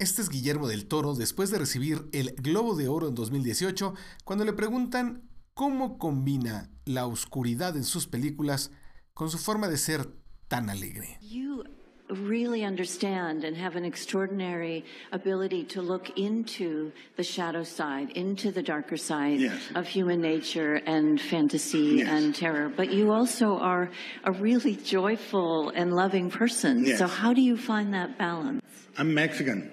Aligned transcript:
Este 0.00 0.22
es 0.22 0.28
Guillermo 0.28 0.68
del 0.68 0.86
Toro 0.86 1.16
después 1.16 1.50
de 1.50 1.58
recibir 1.58 2.08
el 2.12 2.30
Globo 2.36 2.76
de 2.76 2.86
Oro 2.86 3.08
en 3.08 3.16
2018, 3.16 3.94
cuando 4.24 4.44
le 4.44 4.52
preguntan 4.52 5.22
cómo 5.54 5.98
combina 5.98 6.70
la 6.84 7.06
oscuridad 7.08 7.76
en 7.76 7.82
sus 7.82 8.06
películas 8.06 8.70
con 9.12 9.28
su 9.28 9.38
forma 9.38 9.66
de 9.66 9.76
ser 9.76 10.06
tan 10.46 10.70
alegre. 10.70 11.18
You 11.20 11.64
really 12.08 12.64
understand 12.64 13.42
and 13.44 13.56
have 13.56 13.76
an 13.76 13.84
extraordinary 13.84 14.84
ability 15.10 15.64
to 15.74 15.82
look 15.82 16.10
into 16.16 16.92
the 17.16 17.24
shadow 17.24 17.64
side, 17.64 18.12
into 18.14 18.52
the 18.52 18.62
darker 18.62 18.96
side 18.96 19.40
Yes. 19.40 19.54
of 19.74 19.88
human 19.92 20.20
nature 20.20 20.80
and 20.86 21.20
fantasy 21.20 21.96
Yes. 21.98 22.08
and 22.08 22.36
terror. 22.36 22.68
But 22.72 22.92
you 22.92 23.10
also 23.12 23.58
are 23.58 23.90
a 24.22 24.30
really 24.30 24.76
joyful 24.76 25.72
and 25.74 25.92
loving 25.92 26.30
person. 26.30 26.84
Yes. 26.84 26.98
So 27.00 27.08
how 27.08 27.34
do 27.34 27.40
you 27.42 27.56
find 27.56 27.92
that 27.94 28.16
balance? 28.16 28.62
I'm 28.96 29.12
Mexican. 29.12 29.72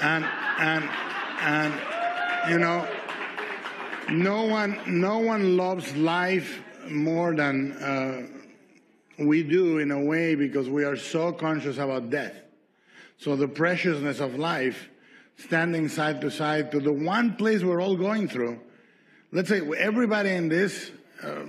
And 0.00 0.24
and 0.58 0.88
and 1.40 1.74
you 2.50 2.58
know 2.58 2.86
no 4.10 4.44
one 4.44 4.80
no 4.86 5.18
one 5.18 5.56
loves 5.56 5.94
life 5.96 6.62
more 6.88 7.34
than 7.34 7.72
uh, 7.72 8.26
we 9.18 9.42
do 9.42 9.78
in 9.78 9.90
a 9.90 10.00
way 10.00 10.34
because 10.34 10.68
we 10.68 10.84
are 10.84 10.96
so 10.96 11.32
conscious 11.32 11.78
about 11.78 12.10
death. 12.10 12.34
So 13.18 13.34
the 13.34 13.48
preciousness 13.48 14.20
of 14.20 14.36
life 14.36 14.88
standing 15.38 15.88
side 15.88 16.20
to 16.20 16.30
side 16.30 16.70
to 16.72 16.80
the 16.80 16.92
one 16.92 17.36
place 17.36 17.62
we're 17.62 17.80
all 17.80 17.96
going 17.96 18.28
through. 18.28 18.60
Let's 19.32 19.48
say 19.48 19.62
everybody 19.78 20.30
in 20.30 20.48
this 20.48 20.90
uh, 21.22 21.44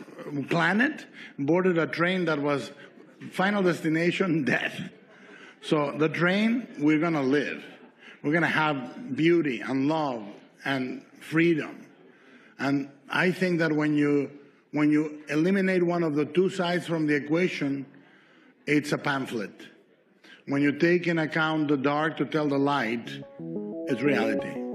planet 0.49 1.05
boarded 1.37 1.77
a 1.77 1.87
train 1.87 2.25
that 2.25 2.39
was 2.39 2.71
final 3.31 3.63
destination 3.63 4.43
death. 4.45 4.79
So 5.61 5.93
the 5.97 6.09
train, 6.09 6.67
we're 6.79 6.99
gonna 6.99 7.23
live. 7.23 7.63
We're 8.23 8.33
gonna 8.33 8.47
have 8.47 9.15
beauty 9.15 9.61
and 9.61 9.87
love 9.87 10.23
and 10.65 11.03
freedom. 11.19 11.85
And 12.59 12.89
I 13.09 13.31
think 13.31 13.59
that 13.59 13.71
when 13.71 13.95
you 13.95 14.31
when 14.71 14.91
you 14.91 15.23
eliminate 15.29 15.83
one 15.83 16.03
of 16.03 16.15
the 16.15 16.25
two 16.25 16.49
sides 16.49 16.85
from 16.85 17.07
the 17.07 17.15
equation, 17.15 17.85
it's 18.65 18.91
a 18.91 18.97
pamphlet. 18.97 19.51
When 20.47 20.61
you 20.61 20.71
take 20.71 21.07
in 21.07 21.19
account 21.19 21.67
the 21.67 21.77
dark 21.77 22.17
to 22.17 22.25
tell 22.25 22.47
the 22.47 22.57
light, 22.57 23.09
it's 23.87 24.01
reality. 24.01 24.67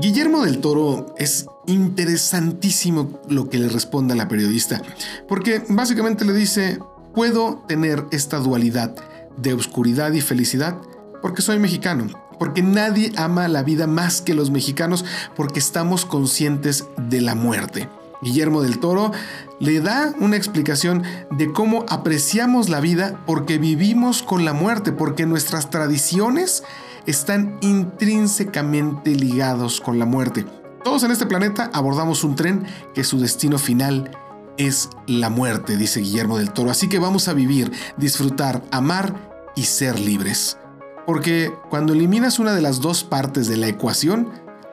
Guillermo 0.00 0.44
del 0.44 0.60
Toro 0.60 1.14
es 1.16 1.46
interesantísimo 1.66 3.22
lo 3.28 3.48
que 3.48 3.58
le 3.58 3.68
responde 3.68 4.14
a 4.14 4.16
la 4.16 4.26
periodista, 4.26 4.82
porque 5.28 5.62
básicamente 5.68 6.24
le 6.24 6.32
dice, 6.32 6.80
puedo 7.14 7.64
tener 7.68 8.06
esta 8.10 8.38
dualidad 8.38 8.94
de 9.36 9.54
oscuridad 9.54 10.12
y 10.12 10.20
felicidad 10.20 10.76
porque 11.20 11.42
soy 11.42 11.58
mexicano, 11.58 12.08
porque 12.38 12.62
nadie 12.62 13.12
ama 13.16 13.48
la 13.48 13.62
vida 13.62 13.86
más 13.86 14.20
que 14.20 14.34
los 14.34 14.50
mexicanos, 14.50 15.04
porque 15.36 15.60
estamos 15.60 16.04
conscientes 16.04 16.84
de 16.96 17.20
la 17.20 17.34
muerte. 17.34 17.88
Guillermo 18.22 18.62
del 18.62 18.78
Toro 18.78 19.12
le 19.60 19.80
da 19.80 20.14
una 20.20 20.36
explicación 20.36 21.02
de 21.30 21.52
cómo 21.52 21.84
apreciamos 21.88 22.68
la 22.68 22.80
vida 22.80 23.20
porque 23.26 23.58
vivimos 23.58 24.22
con 24.22 24.44
la 24.44 24.52
muerte, 24.52 24.92
porque 24.92 25.26
nuestras 25.26 25.70
tradiciones 25.70 26.62
están 27.06 27.58
intrínsecamente 27.60 29.14
ligados 29.14 29.80
con 29.80 29.98
la 29.98 30.06
muerte. 30.06 30.46
Todos 30.84 31.04
en 31.04 31.12
este 31.12 31.26
planeta 31.26 31.70
abordamos 31.72 32.24
un 32.24 32.34
tren 32.34 32.64
que 32.94 33.04
su 33.04 33.20
destino 33.20 33.58
final 33.58 34.10
es 34.58 34.90
la 35.06 35.30
muerte, 35.30 35.76
dice 35.76 36.00
Guillermo 36.00 36.38
del 36.38 36.52
Toro. 36.52 36.70
Así 36.70 36.88
que 36.88 36.98
vamos 36.98 37.28
a 37.28 37.32
vivir, 37.32 37.72
disfrutar, 37.96 38.62
amar 38.70 39.52
y 39.54 39.64
ser 39.64 39.98
libres. 39.98 40.58
Porque 41.06 41.52
cuando 41.70 41.92
eliminas 41.92 42.38
una 42.38 42.54
de 42.54 42.62
las 42.62 42.80
dos 42.80 43.04
partes 43.04 43.48
de 43.48 43.56
la 43.56 43.68
ecuación, 43.68 44.30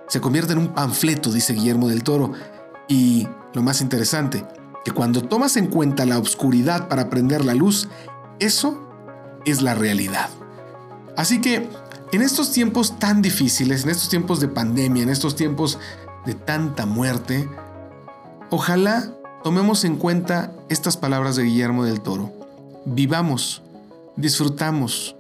se 0.08 0.22
convierte 0.22 0.54
en 0.54 0.60
un 0.60 0.70
panfleto, 0.70 1.32
dice 1.32 1.54
Guillermo 1.54 1.88
del 1.88 2.04
Toro. 2.04 2.34
Y 2.88 3.28
lo 3.54 3.62
más 3.62 3.82
interesante, 3.82 4.46
que 4.84 4.92
cuando 4.92 5.22
tomas 5.22 5.58
en 5.58 5.68
cuenta 5.68 6.06
la 6.06 6.20
oscuridad 6.20 6.88
para 6.88 7.10
prender 7.10 7.46
la 7.46 7.54
luz, 7.54 7.88
eso 8.40 8.88
es 9.46 9.62
la 9.62 9.76
realidad. 9.76 10.30
Así 11.18 11.42
que 11.42 11.70
en 12.12 12.22
estos 12.22 12.52
tiempos 12.52 12.98
tan 12.98 13.22
difíciles, 13.22 13.84
en 13.84 13.90
estos 13.90 14.10
tiempos 14.10 14.40
de 14.40 14.48
pandemia, 14.48 15.04
en 15.04 15.10
estos 15.10 15.36
tiempos 15.36 15.80
de 16.26 16.34
tanta 16.34 16.86
muerte, 16.86 17.50
ojalá 18.50 19.14
tomemos 19.44 19.84
en 19.86 19.96
cuenta 19.96 20.52
estas 20.70 20.98
palabras 20.98 21.36
de 21.36 21.44
Guillermo 21.44 21.86
del 21.86 22.02
Toro. 22.02 22.32
Vivamos, 22.86 23.62
disfrutamos, 24.16 25.16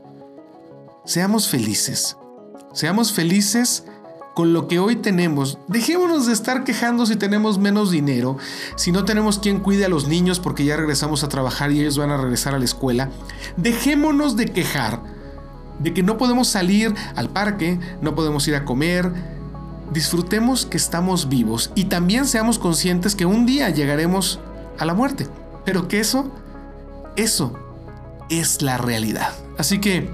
seamos 1.05 1.47
felices. 1.47 2.17
Seamos 2.73 3.11
felices 3.11 3.83
con 4.35 4.53
lo 4.53 4.67
que 4.67 4.79
hoy 4.79 4.95
tenemos. 4.95 5.57
Dejémonos 5.67 6.27
de 6.27 6.33
estar 6.33 6.63
quejando 6.63 7.05
si 7.05 7.15
tenemos 7.15 7.57
menos 7.57 7.91
dinero, 7.91 8.37
si 8.75 8.91
no 8.91 9.03
tenemos 9.05 9.39
quien 9.39 9.59
cuide 9.59 9.85
a 9.85 9.89
los 9.89 10.07
niños 10.07 10.39
porque 10.39 10.65
ya 10.65 10.77
regresamos 10.77 11.23
a 11.23 11.29
trabajar 11.29 11.71
y 11.71 11.81
ellos 11.81 11.97
van 11.97 12.11
a 12.11 12.17
regresar 12.17 12.53
a 12.53 12.59
la 12.59 12.65
escuela. 12.65 13.09
Dejémonos 13.57 14.35
de 14.35 14.45
quejar 14.45 15.01
de 15.79 15.93
que 15.93 16.03
no 16.03 16.17
podemos 16.17 16.47
salir 16.47 16.93
al 17.15 17.29
parque, 17.29 17.79
no 18.01 18.15
podemos 18.15 18.47
ir 18.47 18.55
a 18.55 18.65
comer. 18.65 19.38
Disfrutemos 19.91 20.65
que 20.65 20.77
estamos 20.77 21.29
vivos 21.29 21.71
y 21.75 21.85
también 21.85 22.25
seamos 22.25 22.59
conscientes 22.59 23.15
que 23.15 23.25
un 23.25 23.45
día 23.45 23.69
llegaremos 23.69 24.39
a 24.77 24.85
la 24.85 24.93
muerte. 24.93 25.27
Pero 25.65 25.87
que 25.87 25.99
eso, 25.99 26.31
eso 27.15 27.53
es 28.29 28.61
la 28.61 28.77
realidad. 28.77 29.33
Así 29.57 29.79
que, 29.81 30.09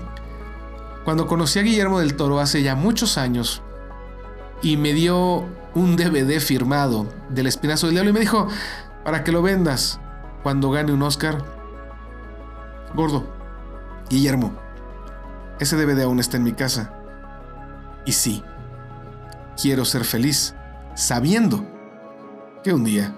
cuando 1.04 1.28
conocí 1.28 1.60
a 1.60 1.64
Guillermo 1.64 2.00
del 2.00 2.16
Toro 2.16 2.40
hace 2.40 2.64
ya 2.64 2.76
muchos 2.76 3.18
años 3.18 3.62
y 4.62 4.78
me 4.78 4.94
dio 4.94 5.46
un 5.76 5.98
DVD 5.98 6.40
firmado 6.40 7.08
del 7.30 7.48
Espinazo 7.48 7.88
del 7.88 7.96
Diablo 7.96 8.10
y 8.10 8.14
me 8.14 8.20
dijo, 8.22 8.48
para 9.04 9.24
que 9.24 9.32
lo 9.32 9.42
vendas 9.42 10.00
cuando 10.42 10.72
gane 10.72 10.94
un 10.94 11.04
Oscar, 11.04 11.44
gordo, 12.96 13.26
Guillermo, 14.10 14.54
ese 15.60 15.76
DVD 15.76 16.04
aún 16.04 16.20
está 16.20 16.38
en 16.38 16.44
mi 16.44 16.54
casa. 16.54 16.94
Y 18.06 18.14
sí, 18.14 18.44
quiero 19.62 19.86
ser 19.86 20.06
feliz 20.06 20.54
sabiendo 20.96 21.66
que 22.64 22.74
un 22.74 22.84
día 22.84 23.16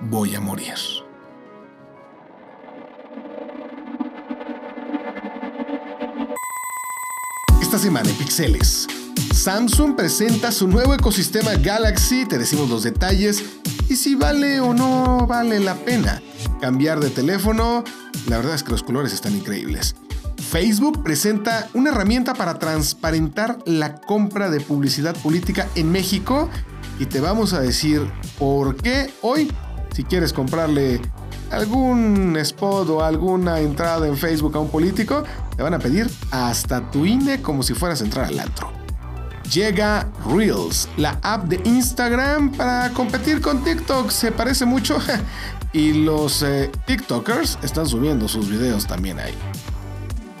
voy 0.00 0.34
a 0.34 0.40
morir. 0.40 0.74
Esta 7.60 7.78
semana 7.78 8.08
en 8.08 8.16
Pixeles. 8.16 8.86
Samsung 9.32 9.96
presenta 9.96 10.52
su 10.52 10.68
nuevo 10.68 10.94
ecosistema 10.94 11.54
Galaxy, 11.54 12.24
te 12.24 12.38
decimos 12.38 12.70
los 12.70 12.84
detalles 12.84 13.44
y 13.88 13.96
si 13.96 14.14
vale 14.14 14.60
o 14.60 14.72
no 14.72 15.26
vale 15.26 15.60
la 15.60 15.74
pena 15.74 16.22
cambiar 16.60 17.00
de 17.00 17.10
teléfono. 17.10 17.84
La 18.28 18.36
verdad 18.36 18.54
es 18.54 18.62
que 18.62 18.70
los 18.70 18.82
colores 18.82 19.12
están 19.12 19.34
increíbles. 19.34 19.96
Facebook 20.54 21.02
presenta 21.02 21.68
una 21.74 21.90
herramienta 21.90 22.32
para 22.32 22.60
transparentar 22.60 23.58
la 23.66 23.96
compra 23.96 24.50
de 24.50 24.60
publicidad 24.60 25.16
política 25.16 25.66
en 25.74 25.90
México 25.90 26.48
y 27.00 27.06
te 27.06 27.18
vamos 27.18 27.54
a 27.54 27.60
decir 27.60 28.08
por 28.38 28.76
qué 28.76 29.12
hoy, 29.22 29.50
si 29.92 30.04
quieres 30.04 30.32
comprarle 30.32 31.00
algún 31.50 32.36
spot 32.36 32.88
o 32.88 33.02
alguna 33.02 33.58
entrada 33.58 34.06
en 34.06 34.16
Facebook 34.16 34.54
a 34.54 34.60
un 34.60 34.68
político, 34.68 35.24
te 35.56 35.62
van 35.64 35.74
a 35.74 35.80
pedir 35.80 36.08
hasta 36.30 36.88
tu 36.88 37.04
INE 37.04 37.42
como 37.42 37.64
si 37.64 37.74
fueras 37.74 38.00
a 38.00 38.04
entrar 38.04 38.26
al 38.26 38.38
antro. 38.38 38.70
Llega 39.52 40.08
Reels, 40.24 40.88
la 40.96 41.18
app 41.22 41.46
de 41.46 41.60
Instagram 41.68 42.52
para 42.52 42.90
competir 42.90 43.40
con 43.40 43.64
TikTok. 43.64 44.08
Se 44.08 44.30
parece 44.30 44.66
mucho 44.66 44.98
y 45.72 45.94
los 45.94 46.44
eh, 46.44 46.70
TikTokers 46.86 47.58
están 47.64 47.88
subiendo 47.88 48.28
sus 48.28 48.48
videos 48.48 48.86
también 48.86 49.18
ahí. 49.18 49.34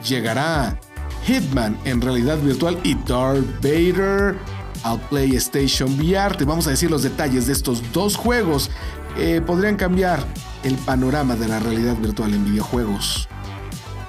Llegará 0.06 0.78
Hitman 1.26 1.78
en 1.84 2.00
realidad 2.00 2.38
virtual 2.38 2.78
y 2.82 2.94
Darth 2.94 3.44
Vader 3.62 4.36
al 4.82 5.00
PlayStation 5.08 5.98
VR. 5.98 6.36
Te 6.36 6.44
vamos 6.44 6.66
a 6.66 6.70
decir 6.70 6.90
los 6.90 7.02
detalles 7.02 7.46
de 7.46 7.54
estos 7.54 7.82
dos 7.92 8.16
juegos 8.16 8.70
que 9.16 9.40
podrían 9.40 9.76
cambiar 9.76 10.24
el 10.62 10.74
panorama 10.76 11.36
de 11.36 11.48
la 11.48 11.58
realidad 11.58 11.96
virtual 11.96 12.34
en 12.34 12.44
videojuegos. 12.44 13.28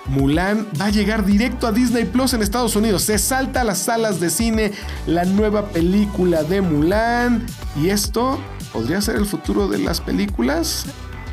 Mulan 0.07 0.67
va 0.79 0.85
a 0.85 0.89
llegar 0.89 1.25
directo 1.25 1.65
a 1.65 1.71
Disney 1.71 2.05
Plus 2.05 2.33
en 2.33 2.41
Estados 2.41 2.75
Unidos. 2.75 3.03
Se 3.03 3.17
salta 3.17 3.61
a 3.61 3.63
las 3.63 3.79
salas 3.79 4.19
de 4.19 4.29
cine 4.29 4.71
la 5.07 5.25
nueva 5.25 5.69
película 5.69 6.43
de 6.43 6.61
Mulan. 6.61 7.45
¿Y 7.75 7.89
esto 7.89 8.37
podría 8.71 9.01
ser 9.01 9.15
el 9.15 9.25
futuro 9.25 9.67
de 9.67 9.79
las 9.79 10.01
películas? 10.01 10.85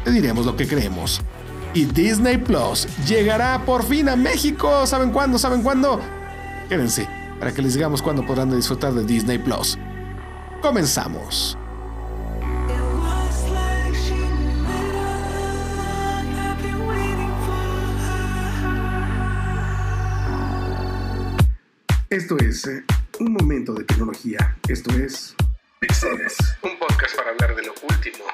Te 0.04 0.10
diremos 0.10 0.46
lo 0.46 0.56
que 0.56 0.66
creemos 0.66 1.20
y 1.74 1.84
Disney 1.86 2.36
Plus 2.36 2.86
llegará 3.06 3.64
por 3.64 3.82
fin 3.82 4.08
a 4.08 4.16
México. 4.16 4.86
¿Saben 4.86 5.10
cuándo? 5.10 5.38
¿Saben 5.38 5.62
cuándo? 5.62 6.00
Quédense 6.68 7.08
para 7.38 7.52
que 7.52 7.62
les 7.62 7.74
digamos 7.74 8.02
cuándo 8.02 8.24
podrán 8.24 8.54
disfrutar 8.54 8.92
de 8.92 9.04
Disney 9.04 9.38
Plus. 9.38 9.78
Comenzamos. 10.60 11.58
Esto 22.10 22.36
es 22.38 22.66
eh, 22.66 22.84
un 23.20 23.32
momento 23.32 23.72
de 23.72 23.84
tecnología. 23.84 24.56
Esto 24.68 24.94
es 24.94 25.34
Pixeles, 25.80 26.36
un 26.62 26.78
podcast 26.78 27.16
para 27.16 27.30
hablar 27.30 27.56
de 27.56 27.62
lo 27.62 27.72
último 27.90 28.24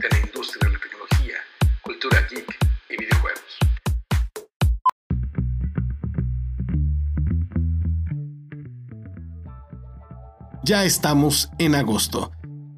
de 0.00 0.08
la 0.08 0.18
industria 0.24 0.68
de 0.68 0.72
la 0.72 0.80
tecnología, 0.80 1.34
cultura 1.82 2.26
geek 2.30 2.63
videojuegos. 2.96 3.40
Ya 10.64 10.84
estamos 10.84 11.50
en 11.58 11.74
agosto. 11.74 12.32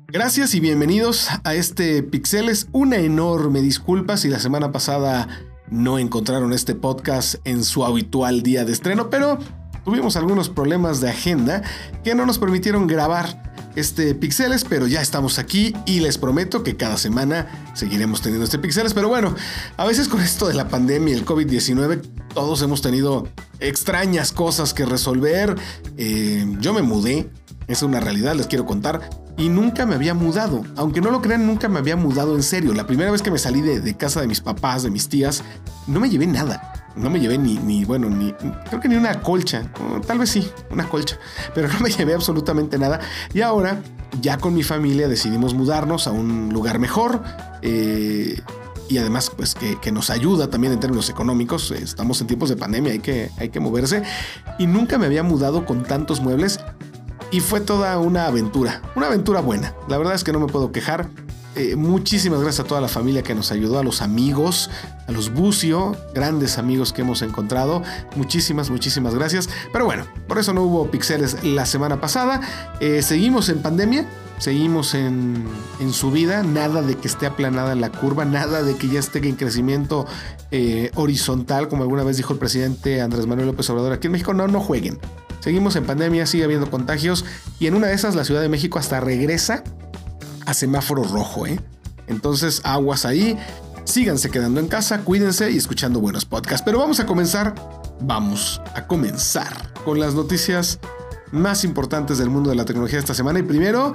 Gracias 0.09 0.55
y 0.55 0.61
bienvenidos 0.61 1.29
a 1.45 1.55
este 1.55 2.03
Pixeles. 2.03 2.69
Una 2.73 2.97
enorme 2.97 3.61
disculpa 3.61 4.17
si 4.17 4.29
la 4.29 4.41
semana 4.41 4.73
pasada 4.73 5.29
no 5.71 5.99
encontraron 5.99 6.53
este 6.53 6.75
podcast 6.75 7.37
en 7.45 7.63
su 7.63 7.85
habitual 7.85 8.43
día 8.43 8.65
de 8.65 8.73
estreno, 8.73 9.11
pero 9.11 9.39
tuvimos 9.85 10.17
algunos 10.17 10.49
problemas 10.49 11.01
de 11.01 11.11
agenda 11.11 11.63
que 12.03 12.15
no 12.15 12.27
nos 12.27 12.39
permitieron 12.39 12.87
grabar 12.87 13.56
este 13.77 14.15
Pixeles, 14.15 14.65
pero 14.65 14.87
ya 14.87 15.01
estamos 15.01 15.39
aquí 15.39 15.75
y 15.87 16.01
les 16.01 16.19
prometo 16.19 16.63
que 16.63 16.77
cada 16.77 16.97
semana 16.97 17.71
seguiremos 17.75 18.23
teniendo 18.23 18.45
este 18.45 18.59
Pixeles. 18.59 18.95
Pero 18.95 19.09
bueno, 19.09 19.35
a 19.77 19.85
veces 19.85 20.09
con 20.09 20.21
esto 20.21 20.49
de 20.49 20.55
la 20.55 20.69
pandemia 20.69 21.15
y 21.15 21.19
el 21.19 21.25
COVID-19, 21.25 22.03
todos 22.35 22.63
hemos 22.63 22.83
tenido 22.83 23.29
extrañas 23.61 24.33
cosas 24.33 24.75
que 24.75 24.85
resolver. 24.85 25.55
Eh, 25.97 26.45
yo 26.59 26.73
me 26.75 26.83
mudé, 26.83 27.31
es 27.69 27.83
una 27.83 28.01
realidad, 28.01 28.35
les 28.35 28.47
quiero 28.47 28.67
contar 28.67 29.09
y 29.37 29.49
nunca 29.49 29.87
me 29.87 29.95
había 29.95 30.15
mudado. 30.15 30.63
Aunque 30.77 31.01
no 31.01 31.11
lo 31.11 31.21
crean, 31.21 31.47
nunca 31.47 31.69
me 31.69 31.79
había 31.79 31.97
mudado 31.97 32.35
en 32.35 32.43
serio. 32.43 32.73
La 32.73 32.87
primera 32.87 33.11
vez 33.11 33.23
que 33.23 33.31
me 33.31 33.39
salí 33.39 33.61
de, 33.61 33.97
casa 33.97 34.21
de 34.21 34.27
mis 34.27 34.41
papás, 34.41 34.83
de 34.83 34.91
mis 34.91 35.09
tías, 35.09 35.43
no 35.87 36.01
me 36.01 36.09
llevé 36.09 36.27
nada. 36.27 36.86
No 36.97 37.11
me 37.11 37.21
llevé 37.21 37.39
ni, 37.39 37.59
ni, 37.59 37.85
bueno, 37.85 38.09
ni, 38.09 38.33
creo 38.33 38.81
que 38.81 38.89
ni 38.89 38.97
una 38.97 39.21
colcha. 39.21 39.71
Tal 40.07 40.19
vez 40.19 40.31
sí, 40.31 40.51
una 40.71 40.89
colcha. 40.89 41.19
Pero 41.55 41.69
no 41.73 41.81
me 41.81 41.91
llevé 41.91 42.15
absolutamente 42.15 42.79
nada. 42.79 43.01
Y 43.35 43.43
ahora, 43.43 43.83
ya 44.21 44.39
con 44.39 44.55
mi 44.55 44.63
familia, 44.63 45.09
decidimos 45.09 45.55
mudarnos 45.55 46.07
a 46.07 46.13
un 46.13 46.51
lugar 46.53 46.79
mejor. 46.79 47.23
Eh, 47.63 48.41
y 48.89 48.99
además, 48.99 49.31
pues 49.37 49.55
que, 49.55 49.93
nos 49.93 50.11
ayuda 50.11 50.49
también 50.49 50.73
en 50.73 50.81
términos 50.81 51.11
económicos. 51.11 51.71
Estamos 51.71 52.21
en 52.21 52.27
tiempos 52.29 52.49
de 52.49 52.57
pandemia, 52.57 52.93
hay 52.93 53.01
que, 53.01 53.31
hay 53.39 53.49
que 53.49 53.61
moverse. 53.61 54.03
Y 54.59 54.67
nunca 54.67 54.99
me 54.99 55.07
había 55.07 55.23
mudado 55.23 55.67
con 55.67 55.83
tantos 55.83 56.21
muebles 56.21 56.61
y 57.31 57.41
fue 57.41 57.61
toda 57.61 57.99
una 57.99 58.27
aventura, 58.27 58.83
una 58.95 59.07
aventura 59.07 59.41
buena. 59.41 59.75
La 59.89 59.99
verdad 59.99 60.15
es 60.15 60.25
que 60.25 60.33
no 60.33 60.41
me 60.41 60.47
puedo 60.47 60.71
quejar. 60.71 61.11
Eh, 61.57 61.75
muchísimas 61.75 62.41
gracias 62.43 62.67
a 62.67 62.69
toda 62.69 62.83
la 62.83 62.89
familia 62.89 63.23
que 63.23 63.35
nos 63.35 63.51
ayudó, 63.51 63.79
a 63.79 63.83
los 63.83 64.03
amigos, 64.03 64.69
a 65.07 65.13
los 65.13 65.33
Bucio, 65.33 65.97
grandes 66.15 66.59
amigos 66.59 66.93
que 66.93 67.01
hemos 67.01 67.23
encontrado. 67.23 67.83
Muchísimas, 68.15 68.69
muchísimas 68.69 69.15
gracias. 69.15 69.49
Pero 69.73 69.87
bueno, 69.87 70.07
por 70.29 70.39
eso 70.39 70.53
no 70.53 70.63
hubo 70.63 70.91
pixeles 70.91 71.43
la 71.45 71.65
semana 71.65 71.99
pasada. 71.99 72.43
Eh, 72.81 73.01
seguimos 73.01 73.49
en 73.49 73.63
pandemia, 73.63 74.07
seguimos 74.39 74.95
en, 74.95 75.47
en 75.81 75.93
subida, 75.95 76.43
nada 76.43 76.83
de 76.83 76.95
que 76.95 77.09
esté 77.09 77.25
aplanada 77.25 77.75
la 77.75 77.91
curva, 77.91 78.27
nada 78.27 78.63
de 78.63 78.77
que 78.77 78.89
ya 78.89 79.01
esté 79.01 79.27
en 79.27 79.37
crecimiento 79.37 80.07
eh, 80.51 80.91
horizontal, 80.95 81.69
como 81.69 81.85
alguna 81.85 82.05
vez 82.05 82.19
dijo 82.19 82.35
el 82.35 82.39
presidente 82.39 83.01
Andrés 83.01 83.27
Manuel 83.27 83.47
López 83.47 83.71
Obrador 83.71 83.95
aquí 83.95 84.09
en 84.09 84.13
México. 84.13 84.35
No, 84.35 84.47
no 84.47 84.61
jueguen. 84.61 84.99
Seguimos 85.41 85.77
en 85.77 85.85
pandemia, 85.85 86.27
sigue 86.27 86.45
habiendo 86.45 86.71
contagios 86.71 87.25
y 87.61 87.67
en 87.67 87.75
una 87.75 87.87
de 87.87 87.95
esas 87.95 88.15
la 88.15 88.25
Ciudad 88.25 88.41
de 88.43 88.49
México 88.49 88.79
hasta 88.79 89.01
regresa 89.01 89.63
a 90.47 90.55
semáforo 90.55 91.03
rojo, 91.05 91.47
¿eh? 91.47 91.61
Entonces, 92.07 92.61
aguas 92.65 93.05
ahí. 93.05 93.39
Síganse 93.85 94.31
quedando 94.31 94.59
en 94.59 94.67
casa, 94.67 95.01
cuídense 95.01 95.51
y 95.51 95.57
escuchando 95.57 96.01
buenos 96.01 96.25
podcasts. 96.25 96.63
Pero 96.65 96.79
vamos 96.79 96.99
a 96.99 97.07
comenzar, 97.07 97.55
vamos 98.01 98.61
a 98.75 98.87
comenzar 98.87 99.73
con 99.85 100.01
las 100.01 100.15
noticias 100.15 100.81
más 101.31 101.65
importantes 101.65 102.19
del 102.19 102.31
mundo 102.31 102.51
de 102.51 102.57
la 102.57 102.65
tecnología 102.65 102.99
esta 102.99 103.15
semana. 103.15 103.39
Y 103.39 103.43
primero, 103.43 103.93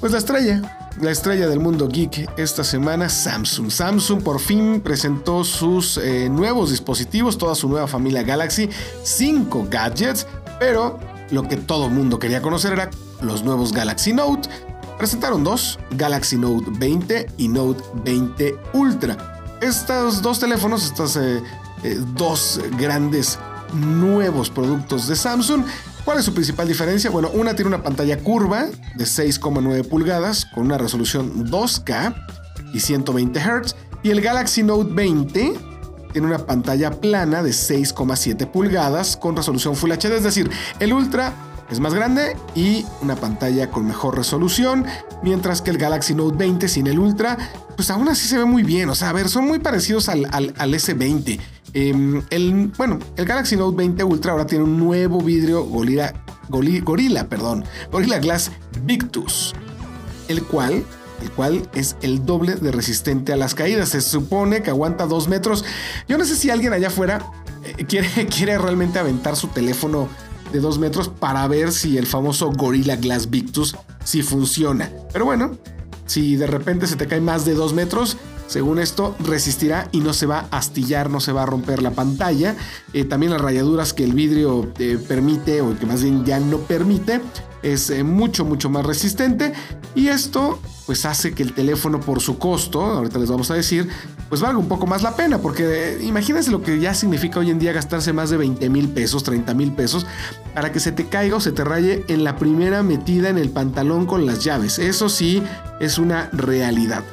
pues 0.00 0.10
la 0.10 0.18
estrella, 0.18 0.88
la 1.00 1.12
estrella 1.12 1.48
del 1.48 1.60
mundo 1.60 1.86
geek 1.86 2.28
esta 2.38 2.64
semana, 2.64 3.08
Samsung. 3.08 3.70
Samsung 3.70 4.22
por 4.22 4.40
fin 4.40 4.80
presentó 4.80 5.44
sus 5.44 5.98
eh, 5.98 6.28
nuevos 6.28 6.70
dispositivos, 6.70 7.38
toda 7.38 7.54
su 7.54 7.68
nueva 7.68 7.86
familia 7.86 8.24
Galaxy, 8.24 8.68
5 9.04 9.68
gadgets 9.70 10.26
pero 10.60 11.00
lo 11.30 11.48
que 11.48 11.56
todo 11.56 11.88
mundo 11.88 12.20
quería 12.20 12.42
conocer 12.42 12.74
era 12.74 12.90
los 13.22 13.42
nuevos 13.42 13.72
Galaxy 13.72 14.12
Note. 14.12 14.48
Presentaron 15.00 15.42
dos, 15.42 15.78
Galaxy 15.92 16.36
Note 16.36 16.66
20 16.72 17.26
y 17.38 17.48
Note 17.48 17.82
20 18.04 18.54
Ultra. 18.74 19.56
Estos 19.62 20.20
dos 20.20 20.38
teléfonos, 20.38 20.84
estos 20.84 21.16
eh, 21.16 21.42
eh, 21.82 21.98
dos 22.14 22.60
grandes 22.78 23.38
nuevos 23.72 24.50
productos 24.50 25.08
de 25.08 25.16
Samsung, 25.16 25.64
¿Cuál 26.04 26.18
es 26.18 26.26
su 26.26 26.34
principal 26.34 26.68
diferencia? 26.68 27.08
Bueno, 27.08 27.30
una 27.32 27.54
tiene 27.54 27.68
una 27.68 27.82
pantalla 27.82 28.18
curva 28.18 28.66
de 28.94 29.04
6,9 29.04 29.88
pulgadas 29.88 30.44
con 30.44 30.66
una 30.66 30.76
resolución 30.76 31.46
2K 31.46 32.14
y 32.74 32.80
120 32.80 33.40
Hz. 33.40 33.76
Y 34.02 34.10
el 34.10 34.20
Galaxy 34.20 34.62
Note 34.62 34.92
20 34.92 35.54
tiene 36.12 36.26
una 36.26 36.38
pantalla 36.46 36.90
plana 36.90 37.42
de 37.42 37.50
6,7 37.50 38.50
pulgadas 38.50 39.16
con 39.16 39.36
resolución 39.36 39.76
Full 39.76 39.92
HD, 39.92 40.16
es 40.16 40.24
decir, 40.24 40.50
el 40.78 40.92
Ultra 40.92 41.32
es 41.70 41.80
más 41.80 41.94
grande 41.94 42.36
y 42.54 42.84
una 43.00 43.16
pantalla 43.16 43.70
con 43.70 43.86
mejor 43.86 44.16
resolución, 44.16 44.84
mientras 45.22 45.62
que 45.62 45.70
el 45.70 45.78
Galaxy 45.78 46.14
Note 46.14 46.36
20 46.36 46.68
sin 46.68 46.86
el 46.86 46.98
Ultra, 46.98 47.38
pues 47.76 47.90
aún 47.90 48.08
así 48.08 48.26
se 48.26 48.38
ve 48.38 48.44
muy 48.44 48.62
bien, 48.62 48.88
o 48.88 48.94
sea, 48.94 49.10
a 49.10 49.12
ver, 49.12 49.28
son 49.28 49.46
muy 49.46 49.60
parecidos 49.60 50.08
al, 50.08 50.26
S20. 50.26 51.38
Em, 51.72 52.22
el, 52.30 52.72
bueno, 52.76 52.98
el 53.16 53.24
Galaxy 53.24 53.56
Note 53.56 53.76
20 53.76 54.02
Ultra 54.02 54.32
ahora 54.32 54.46
tiene 54.46 54.64
un 54.64 54.78
nuevo 54.78 55.20
vidrio 55.20 55.64
Gorilla, 55.64 56.12
Gorilla, 56.48 57.28
perdón, 57.28 57.64
Gorilla 57.92 58.18
Glass 58.18 58.50
Victus, 58.82 59.54
el 60.28 60.42
cual 60.42 60.84
el 61.22 61.30
cual 61.32 61.68
es 61.74 61.96
el 62.00 62.24
doble 62.24 62.54
de 62.54 62.72
resistente 62.72 63.34
a 63.34 63.36
las 63.36 63.54
caídas. 63.54 63.90
Se 63.90 64.00
supone 64.00 64.62
que 64.62 64.70
aguanta 64.70 65.04
dos 65.04 65.28
metros. 65.28 65.66
Yo 66.08 66.16
no 66.16 66.24
sé 66.24 66.34
si 66.34 66.48
alguien 66.48 66.72
allá 66.72 66.88
afuera 66.88 67.30
eh, 67.62 67.84
quiere, 67.84 68.08
quiere 68.34 68.56
realmente 68.56 68.98
aventar 68.98 69.36
su 69.36 69.48
teléfono 69.48 70.08
de 70.52 70.60
dos 70.60 70.78
metros 70.78 71.08
para 71.08 71.46
ver 71.48 71.72
si 71.72 71.98
el 71.98 72.06
famoso 72.06 72.50
Gorilla 72.50 72.96
Glass 72.96 73.30
Victus 73.30 73.76
si 74.04 74.22
funciona. 74.22 74.90
Pero 75.12 75.24
bueno, 75.24 75.58
si 76.06 76.36
de 76.36 76.46
repente 76.46 76.86
se 76.86 76.96
te 76.96 77.06
cae 77.06 77.20
más 77.20 77.44
de 77.44 77.54
dos 77.54 77.72
metros, 77.72 78.16
según 78.50 78.80
esto, 78.80 79.14
resistirá 79.20 79.88
y 79.92 80.00
no 80.00 80.12
se 80.12 80.26
va 80.26 80.48
a 80.50 80.58
astillar, 80.58 81.08
no 81.08 81.20
se 81.20 81.30
va 81.30 81.44
a 81.44 81.46
romper 81.46 81.82
la 81.82 81.92
pantalla. 81.92 82.56
Eh, 82.92 83.04
también 83.04 83.30
las 83.30 83.40
rayaduras 83.40 83.92
que 83.92 84.02
el 84.02 84.12
vidrio 84.12 84.72
eh, 84.80 84.98
permite, 85.06 85.60
o 85.60 85.78
que 85.78 85.86
más 85.86 86.02
bien 86.02 86.24
ya 86.24 86.40
no 86.40 86.58
permite, 86.58 87.20
es 87.62 87.90
eh, 87.90 88.02
mucho, 88.02 88.44
mucho 88.44 88.68
más 88.68 88.84
resistente. 88.84 89.52
Y 89.94 90.08
esto, 90.08 90.58
pues 90.90 91.06
hace 91.06 91.34
que 91.34 91.44
el 91.44 91.52
teléfono, 91.52 92.00
por 92.00 92.20
su 92.20 92.36
costo, 92.36 92.82
ahorita 92.82 93.20
les 93.20 93.30
vamos 93.30 93.48
a 93.52 93.54
decir, 93.54 93.88
pues 94.28 94.40
valga 94.40 94.58
un 94.58 94.66
poco 94.66 94.88
más 94.88 95.04
la 95.04 95.14
pena. 95.14 95.38
Porque 95.38 96.00
imagínense 96.02 96.50
lo 96.50 96.64
que 96.64 96.80
ya 96.80 96.94
significa 96.94 97.38
hoy 97.38 97.48
en 97.50 97.60
día 97.60 97.72
gastarse 97.72 98.12
más 98.12 98.28
de 98.28 98.38
20 98.38 98.68
mil 98.70 98.88
pesos, 98.88 99.22
30 99.22 99.54
mil 99.54 99.72
pesos, 99.72 100.04
para 100.52 100.72
que 100.72 100.80
se 100.80 100.90
te 100.90 101.06
caiga 101.06 101.36
o 101.36 101.40
se 101.40 101.52
te 101.52 101.62
raye 101.62 102.04
en 102.08 102.24
la 102.24 102.38
primera 102.38 102.82
metida 102.82 103.28
en 103.28 103.38
el 103.38 103.50
pantalón 103.50 104.04
con 104.04 104.26
las 104.26 104.42
llaves. 104.42 104.80
Eso 104.80 105.08
sí 105.08 105.44
es 105.78 105.98
una 105.98 106.28
realidad. 106.32 107.04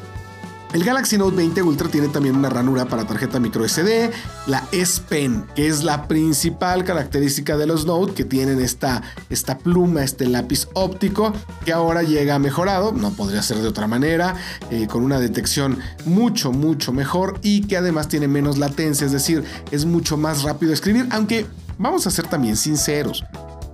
El 0.74 0.84
Galaxy 0.84 1.18
Note 1.18 1.38
20 1.38 1.62
Ultra 1.64 1.88
tiene 1.88 2.10
también 2.10 2.36
una 2.36 2.50
ranura 2.50 2.86
para 2.86 3.06
tarjeta 3.06 3.40
micro 3.40 3.68
SD, 3.68 4.12
la 4.48 4.68
S 4.74 5.02
Pen, 5.08 5.46
que 5.56 5.68
es 5.68 5.84
la 5.84 6.08
principal 6.10 6.84
característica 6.84 7.56
de 7.56 7.66
los 7.66 7.86
Note, 7.86 8.14
que 8.14 8.26
tienen 8.26 8.60
esta, 8.60 9.02
esta 9.30 9.58
pluma, 9.58 10.04
este 10.04 10.28
lápiz 10.28 10.68
óptico, 10.74 11.32
que 11.64 11.72
ahora 11.72 12.04
llega 12.04 12.38
mejorado, 12.38 12.92
no 12.92 13.12
podría 13.12 13.42
ser 13.42 13.58
de 13.58 13.68
otra 13.70 13.88
manera, 13.88 14.36
eh, 14.70 14.88
con 14.88 15.04
una 15.04 15.20
detección 15.20 15.80
mucho, 16.06 16.52
mucho 16.52 16.92
mejor 16.92 17.40
y 17.42 17.62
que 17.62 17.78
además 17.78 18.10
tiene 18.10 18.28
menos 18.28 18.58
latencia, 18.58 19.06
es 19.06 19.14
decir, 19.14 19.46
es 19.72 19.86
mucho 19.86 20.18
más 20.18 20.44
rápido 20.44 20.74
escribir, 20.74 21.08
aunque 21.12 21.46
vamos 21.78 22.08
a 22.08 22.12
ser 22.12 22.28
también 22.28 22.58
sinceros 22.58 23.24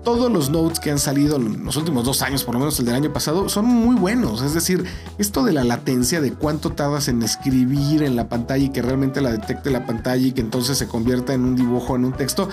todos 0.03 0.31
los 0.31 0.49
notes 0.49 0.79
que 0.79 0.91
han 0.91 0.99
salido 0.99 1.37
en 1.37 1.63
los 1.63 1.77
últimos 1.77 2.05
dos 2.05 2.21
años, 2.21 2.43
por 2.43 2.53
lo 2.53 2.59
menos 2.59 2.79
el 2.79 2.85
del 2.85 2.95
año 2.95 3.13
pasado, 3.13 3.49
son 3.49 3.65
muy 3.65 3.95
buenos. 3.95 4.41
Es 4.41 4.53
decir, 4.53 4.83
esto 5.17 5.43
de 5.43 5.53
la 5.53 5.63
latencia, 5.63 6.21
de 6.21 6.33
cuánto 6.33 6.71
tardas 6.71 7.07
en 7.07 7.23
escribir 7.23 8.03
en 8.03 8.15
la 8.15 8.27
pantalla 8.29 8.65
y 8.65 8.69
que 8.69 8.81
realmente 8.81 9.21
la 9.21 9.31
detecte 9.31 9.71
la 9.71 9.85
pantalla 9.85 10.27
y 10.27 10.31
que 10.31 10.41
entonces 10.41 10.77
se 10.77 10.87
convierta 10.87 11.33
en 11.33 11.43
un 11.43 11.55
dibujo, 11.55 11.95
en 11.95 12.05
un 12.05 12.13
texto, 12.13 12.49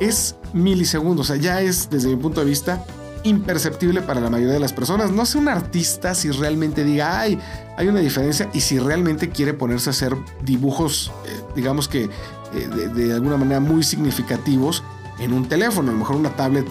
es 0.00 0.36
milisegundos. 0.52 1.30
O 1.30 1.32
sea, 1.34 1.40
ya 1.40 1.60
es, 1.60 1.90
desde 1.90 2.08
mi 2.08 2.16
punto 2.16 2.40
de 2.40 2.46
vista, 2.46 2.84
imperceptible 3.24 4.02
para 4.02 4.20
la 4.20 4.30
mayoría 4.30 4.54
de 4.54 4.60
las 4.60 4.72
personas. 4.72 5.10
No 5.10 5.26
sé 5.26 5.38
un 5.38 5.48
artista 5.48 6.14
si 6.14 6.30
realmente 6.30 6.84
diga, 6.84 7.20
ay, 7.20 7.38
hay 7.76 7.88
una 7.88 8.00
diferencia 8.00 8.48
y 8.54 8.60
si 8.60 8.78
realmente 8.78 9.30
quiere 9.30 9.52
ponerse 9.52 9.90
a 9.90 9.92
hacer 9.92 10.16
dibujos, 10.42 11.12
eh, 11.26 11.42
digamos 11.54 11.88
que 11.88 12.04
eh, 12.04 12.68
de 12.94 13.12
alguna 13.12 13.36
manera 13.36 13.60
muy 13.60 13.82
significativos 13.82 14.82
en 15.18 15.32
un 15.32 15.48
teléfono. 15.48 15.90
A 15.90 15.92
lo 15.92 15.98
mejor 15.98 16.16
una 16.16 16.34
tablet 16.36 16.66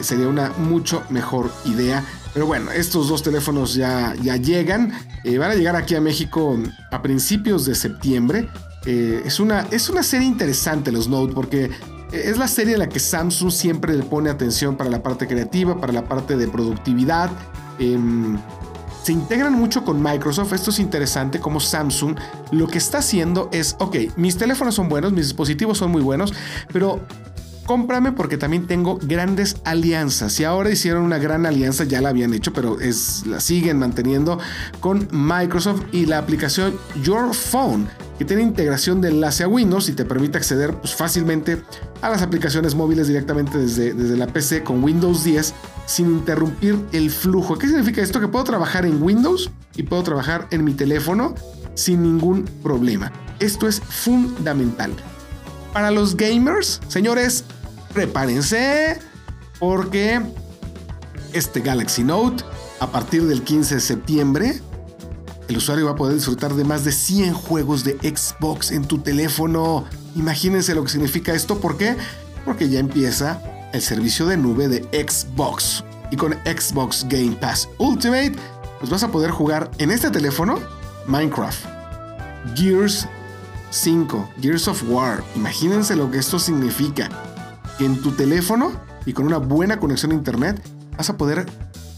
sería 0.00 0.28
una 0.28 0.50
mucho 0.50 1.02
mejor 1.10 1.50
idea. 1.64 2.04
Pero 2.32 2.46
bueno, 2.46 2.70
estos 2.70 3.08
dos 3.08 3.22
teléfonos 3.22 3.74
ya, 3.74 4.14
ya 4.22 4.36
llegan. 4.36 4.92
Eh, 5.24 5.38
van 5.38 5.50
a 5.50 5.54
llegar 5.54 5.76
aquí 5.76 5.94
a 5.94 6.00
México 6.00 6.56
a 6.90 7.02
principios 7.02 7.64
de 7.64 7.74
septiembre. 7.74 8.48
Eh, 8.86 9.22
es, 9.24 9.40
una, 9.40 9.66
es 9.70 9.90
una 9.90 10.02
serie 10.02 10.26
interesante 10.26 10.90
los 10.92 11.08
Note 11.08 11.34
porque 11.34 11.70
es 12.12 12.38
la 12.38 12.48
serie 12.48 12.74
en 12.74 12.80
la 12.80 12.88
que 12.88 12.98
Samsung 12.98 13.50
siempre 13.50 13.94
le 13.96 14.02
pone 14.02 14.30
atención 14.30 14.76
para 14.76 14.90
la 14.90 15.02
parte 15.02 15.26
creativa, 15.26 15.80
para 15.80 15.92
la 15.92 16.04
parte 16.04 16.36
de 16.36 16.48
productividad. 16.48 17.30
Em, 17.78 18.38
se 19.02 19.12
integran 19.12 19.54
mucho 19.54 19.84
con 19.84 20.02
Microsoft. 20.02 20.52
Esto 20.52 20.70
es 20.70 20.78
interesante 20.78 21.40
como 21.40 21.60
Samsung 21.60 22.16
lo 22.52 22.66
que 22.68 22.78
está 22.78 22.98
haciendo 22.98 23.48
es, 23.52 23.76
ok, 23.78 23.96
mis 24.16 24.36
teléfonos 24.36 24.74
son 24.74 24.88
buenos, 24.88 25.12
mis 25.12 25.26
dispositivos 25.26 25.78
son 25.78 25.90
muy 25.90 26.02
buenos, 26.02 26.32
pero 26.72 27.00
cómprame 27.70 28.10
porque 28.10 28.36
también 28.36 28.66
tengo 28.66 28.98
grandes 29.00 29.58
alianzas. 29.64 30.40
Y 30.40 30.44
ahora 30.44 30.70
hicieron 30.70 31.04
una 31.04 31.18
gran 31.18 31.46
alianza, 31.46 31.84
ya 31.84 32.00
la 32.00 32.08
habían 32.08 32.34
hecho, 32.34 32.52
pero 32.52 32.76
la 33.26 33.38
siguen 33.38 33.78
manteniendo 33.78 34.40
con 34.80 35.06
Microsoft 35.12 35.82
y 35.92 36.06
la 36.06 36.18
aplicación 36.18 36.76
Your 37.04 37.32
Phone, 37.32 37.86
que 38.18 38.24
tiene 38.24 38.42
integración 38.42 39.00
de 39.00 39.10
enlace 39.10 39.44
a 39.44 39.48
Windows 39.48 39.88
y 39.88 39.92
te 39.92 40.04
permite 40.04 40.36
acceder 40.36 40.74
pues, 40.74 40.96
fácilmente 40.96 41.62
a 42.02 42.10
las 42.10 42.22
aplicaciones 42.22 42.74
móviles 42.74 43.06
directamente 43.06 43.56
desde, 43.56 43.94
desde 43.94 44.16
la 44.16 44.26
PC 44.26 44.64
con 44.64 44.82
Windows 44.82 45.22
10 45.22 45.54
sin 45.86 46.06
interrumpir 46.08 46.76
el 46.90 47.08
flujo. 47.08 47.56
¿Qué 47.56 47.68
significa 47.68 48.02
esto? 48.02 48.18
Que 48.20 48.26
puedo 48.26 48.44
trabajar 48.44 48.84
en 48.84 49.00
Windows 49.00 49.48
y 49.76 49.84
puedo 49.84 50.02
trabajar 50.02 50.48
en 50.50 50.64
mi 50.64 50.74
teléfono 50.74 51.36
sin 51.74 52.02
ningún 52.02 52.46
problema. 52.64 53.12
Esto 53.38 53.68
es 53.68 53.78
fundamental. 53.78 54.90
Para 55.72 55.92
los 55.92 56.16
gamers, 56.16 56.80
señores, 56.88 57.44
prepárense 57.92 58.98
porque 59.58 60.20
este 61.32 61.60
Galaxy 61.60 62.02
Note 62.02 62.44
a 62.80 62.90
partir 62.90 63.24
del 63.24 63.42
15 63.42 63.76
de 63.76 63.80
septiembre 63.80 64.60
el 65.50 65.56
usuario 65.56 65.86
va 65.86 65.92
a 65.92 65.96
poder 65.96 66.14
disfrutar 66.14 66.54
de 66.54 66.64
más 66.64 66.84
de 66.84 66.92
100 66.92 67.34
juegos 67.34 67.82
de 67.82 67.94
Xbox 67.94 68.70
en 68.70 68.84
tu 68.84 68.98
teléfono. 68.98 69.84
Imagínense 70.14 70.76
lo 70.76 70.84
que 70.84 70.90
significa 70.90 71.34
esto. 71.34 71.60
¿Por 71.60 71.76
qué? 71.76 71.96
Porque 72.44 72.68
ya 72.68 72.78
empieza 72.78 73.42
el 73.72 73.82
servicio 73.82 74.26
de 74.26 74.36
nube 74.36 74.68
de 74.68 74.82
Xbox. 75.06 75.82
Y 76.12 76.16
con 76.16 76.34
Xbox 76.44 77.04
Game 77.08 77.32
Pass 77.32 77.68
Ultimate, 77.78 78.34
pues 78.78 78.90
vas 78.90 79.02
a 79.02 79.08
poder 79.10 79.32
jugar 79.32 79.72
en 79.78 79.90
este 79.90 80.10
teléfono 80.10 80.60
Minecraft, 81.08 81.66
Gears 82.54 83.08
5, 83.70 84.30
Gears 84.40 84.68
of 84.68 84.84
War. 84.88 85.24
Imagínense 85.34 85.96
lo 85.96 86.12
que 86.12 86.18
esto 86.18 86.38
significa 86.38 87.08
en 87.80 88.00
tu 88.00 88.12
teléfono 88.12 88.72
y 89.06 89.12
con 89.12 89.26
una 89.26 89.38
buena 89.38 89.78
conexión 89.80 90.12
a 90.12 90.14
internet 90.14 90.62
vas 90.96 91.10
a 91.10 91.16
poder 91.16 91.46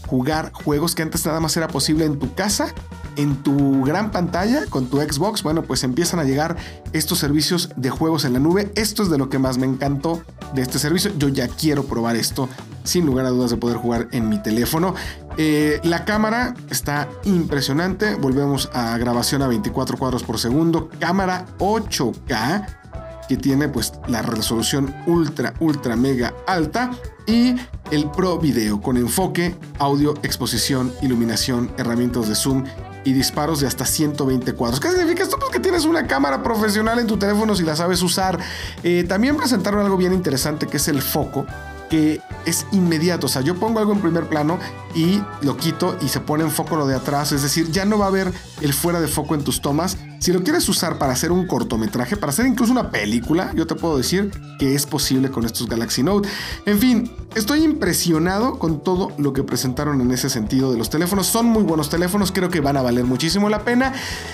jugar 0.07 0.51
juegos 0.53 0.95
que 0.95 1.01
antes 1.01 1.25
nada 1.25 1.39
más 1.39 1.57
era 1.57 1.67
posible 1.67 2.05
en 2.05 2.19
tu 2.19 2.33
casa, 2.35 2.73
en 3.15 3.41
tu 3.43 3.83
gran 3.83 4.11
pantalla 4.11 4.65
con 4.69 4.87
tu 4.87 4.97
Xbox. 4.97 5.43
Bueno, 5.43 5.63
pues 5.63 5.83
empiezan 5.83 6.19
a 6.19 6.23
llegar 6.23 6.55
estos 6.93 7.19
servicios 7.19 7.69
de 7.75 7.89
juegos 7.89 8.25
en 8.25 8.33
la 8.33 8.39
nube. 8.39 8.71
Esto 8.75 9.03
es 9.03 9.09
de 9.09 9.17
lo 9.17 9.29
que 9.29 9.39
más 9.39 9.57
me 9.57 9.65
encantó 9.65 10.21
de 10.53 10.61
este 10.61 10.79
servicio. 10.79 11.11
Yo 11.17 11.29
ya 11.29 11.47
quiero 11.47 11.85
probar 11.85 12.15
esto 12.15 12.47
sin 12.83 13.05
lugar 13.05 13.25
a 13.25 13.29
dudas 13.29 13.51
de 13.51 13.57
poder 13.57 13.77
jugar 13.77 14.07
en 14.11 14.29
mi 14.29 14.41
teléfono. 14.41 14.93
Eh, 15.37 15.79
la 15.83 16.05
cámara 16.05 16.53
está 16.69 17.09
impresionante. 17.23 18.15
Volvemos 18.15 18.69
a 18.73 18.97
grabación 18.97 19.41
a 19.41 19.47
24 19.47 19.97
cuadros 19.97 20.23
por 20.23 20.37
segundo. 20.37 20.89
Cámara 20.99 21.45
8K 21.59 22.82
que 23.27 23.37
tiene 23.37 23.69
pues 23.69 23.93
la 24.07 24.21
resolución 24.21 24.95
ultra, 25.05 25.53
ultra, 25.59 25.95
mega 25.95 26.33
alta 26.47 26.91
y 27.25 27.55
el 27.91 28.09
Pro 28.11 28.37
Video 28.37 28.81
con 28.81 28.97
enfoque, 28.97 29.55
audio, 29.79 30.13
exposición, 30.23 30.93
iluminación, 31.01 31.71
herramientas 31.77 32.27
de 32.27 32.35
zoom 32.35 32.65
y 33.05 33.13
disparos 33.13 33.59
de 33.59 33.67
hasta 33.67 33.85
120 33.85 34.53
cuadros. 34.53 34.79
¿Qué 34.79 34.89
significa 34.89 35.23
esto? 35.23 35.37
Pues 35.37 35.51
que 35.51 35.59
tienes 35.59 35.85
una 35.85 36.07
cámara 36.07 36.41
profesional 36.41 36.99
en 36.99 37.07
tu 37.07 37.17
teléfono 37.17 37.55
si 37.55 37.63
la 37.63 37.75
sabes 37.75 38.01
usar. 38.01 38.39
Eh, 38.83 39.05
también 39.07 39.37
presentaron 39.37 39.81
algo 39.81 39.97
bien 39.97 40.13
interesante 40.13 40.67
que 40.67 40.77
es 40.77 40.87
el 40.87 41.01
foco 41.01 41.45
que 41.93 42.21
es 42.47 42.65
inmediato. 42.71 43.27
O 43.27 43.29
sea, 43.29 43.43
yo 43.43 43.53
pongo 43.53 43.77
algo 43.77 43.93
en 43.93 43.99
primer 43.99 44.27
plano 44.27 44.57
y 44.95 45.21
lo 45.41 45.57
quito 45.57 45.95
y 46.01 46.07
se 46.07 46.21
pone 46.21 46.43
en 46.43 46.49
foco 46.49 46.75
lo 46.75 46.87
de 46.87 46.95
atrás. 46.95 47.31
Es 47.31 47.43
decir, 47.43 47.69
ya 47.69 47.85
no 47.85 47.99
va 47.99 48.05
a 48.05 48.07
haber 48.07 48.33
el 48.61 48.73
fuera 48.73 48.99
de 48.99 49.07
foco 49.07 49.35
en 49.35 49.43
tus 49.43 49.61
tomas. 49.61 49.97
Si 50.23 50.31
lo 50.31 50.41
quieres 50.41 50.69
usar 50.69 50.97
para 50.97 51.11
hacer 51.11 51.33
un 51.33 51.45
cortometraje, 51.47 52.15
para 52.15 52.29
hacer 52.29 52.45
incluso 52.45 52.71
una 52.71 52.91
película, 52.91 53.51
yo 53.57 53.67
te 53.67 53.75
puedo 53.75 53.97
decir 53.97 54.31
que 54.57 54.73
es 54.73 54.85
posible 54.85 55.29
con 55.29 55.43
estos 55.43 55.67
Galaxy 55.67 56.01
Note. 56.01 56.29
En 56.65 56.79
fin, 56.79 57.11
estoy 57.35 57.65
impresionado 57.65 58.57
con 58.57 58.81
todo 58.81 59.11
lo 59.17 59.33
que 59.33 59.43
presentaron 59.43 59.99
en 59.99 60.11
ese 60.11 60.29
sentido 60.29 60.71
de 60.71 60.77
los 60.77 60.89
teléfonos. 60.89 61.27
Son 61.27 61.47
muy 61.47 61.63
buenos 61.63 61.89
teléfonos, 61.89 62.31
creo 62.31 62.49
que 62.49 62.61
van 62.61 62.77
a 62.77 62.81
valer 62.81 63.03
muchísimo 63.03 63.49
la 63.49 63.65
pena. 63.65 63.91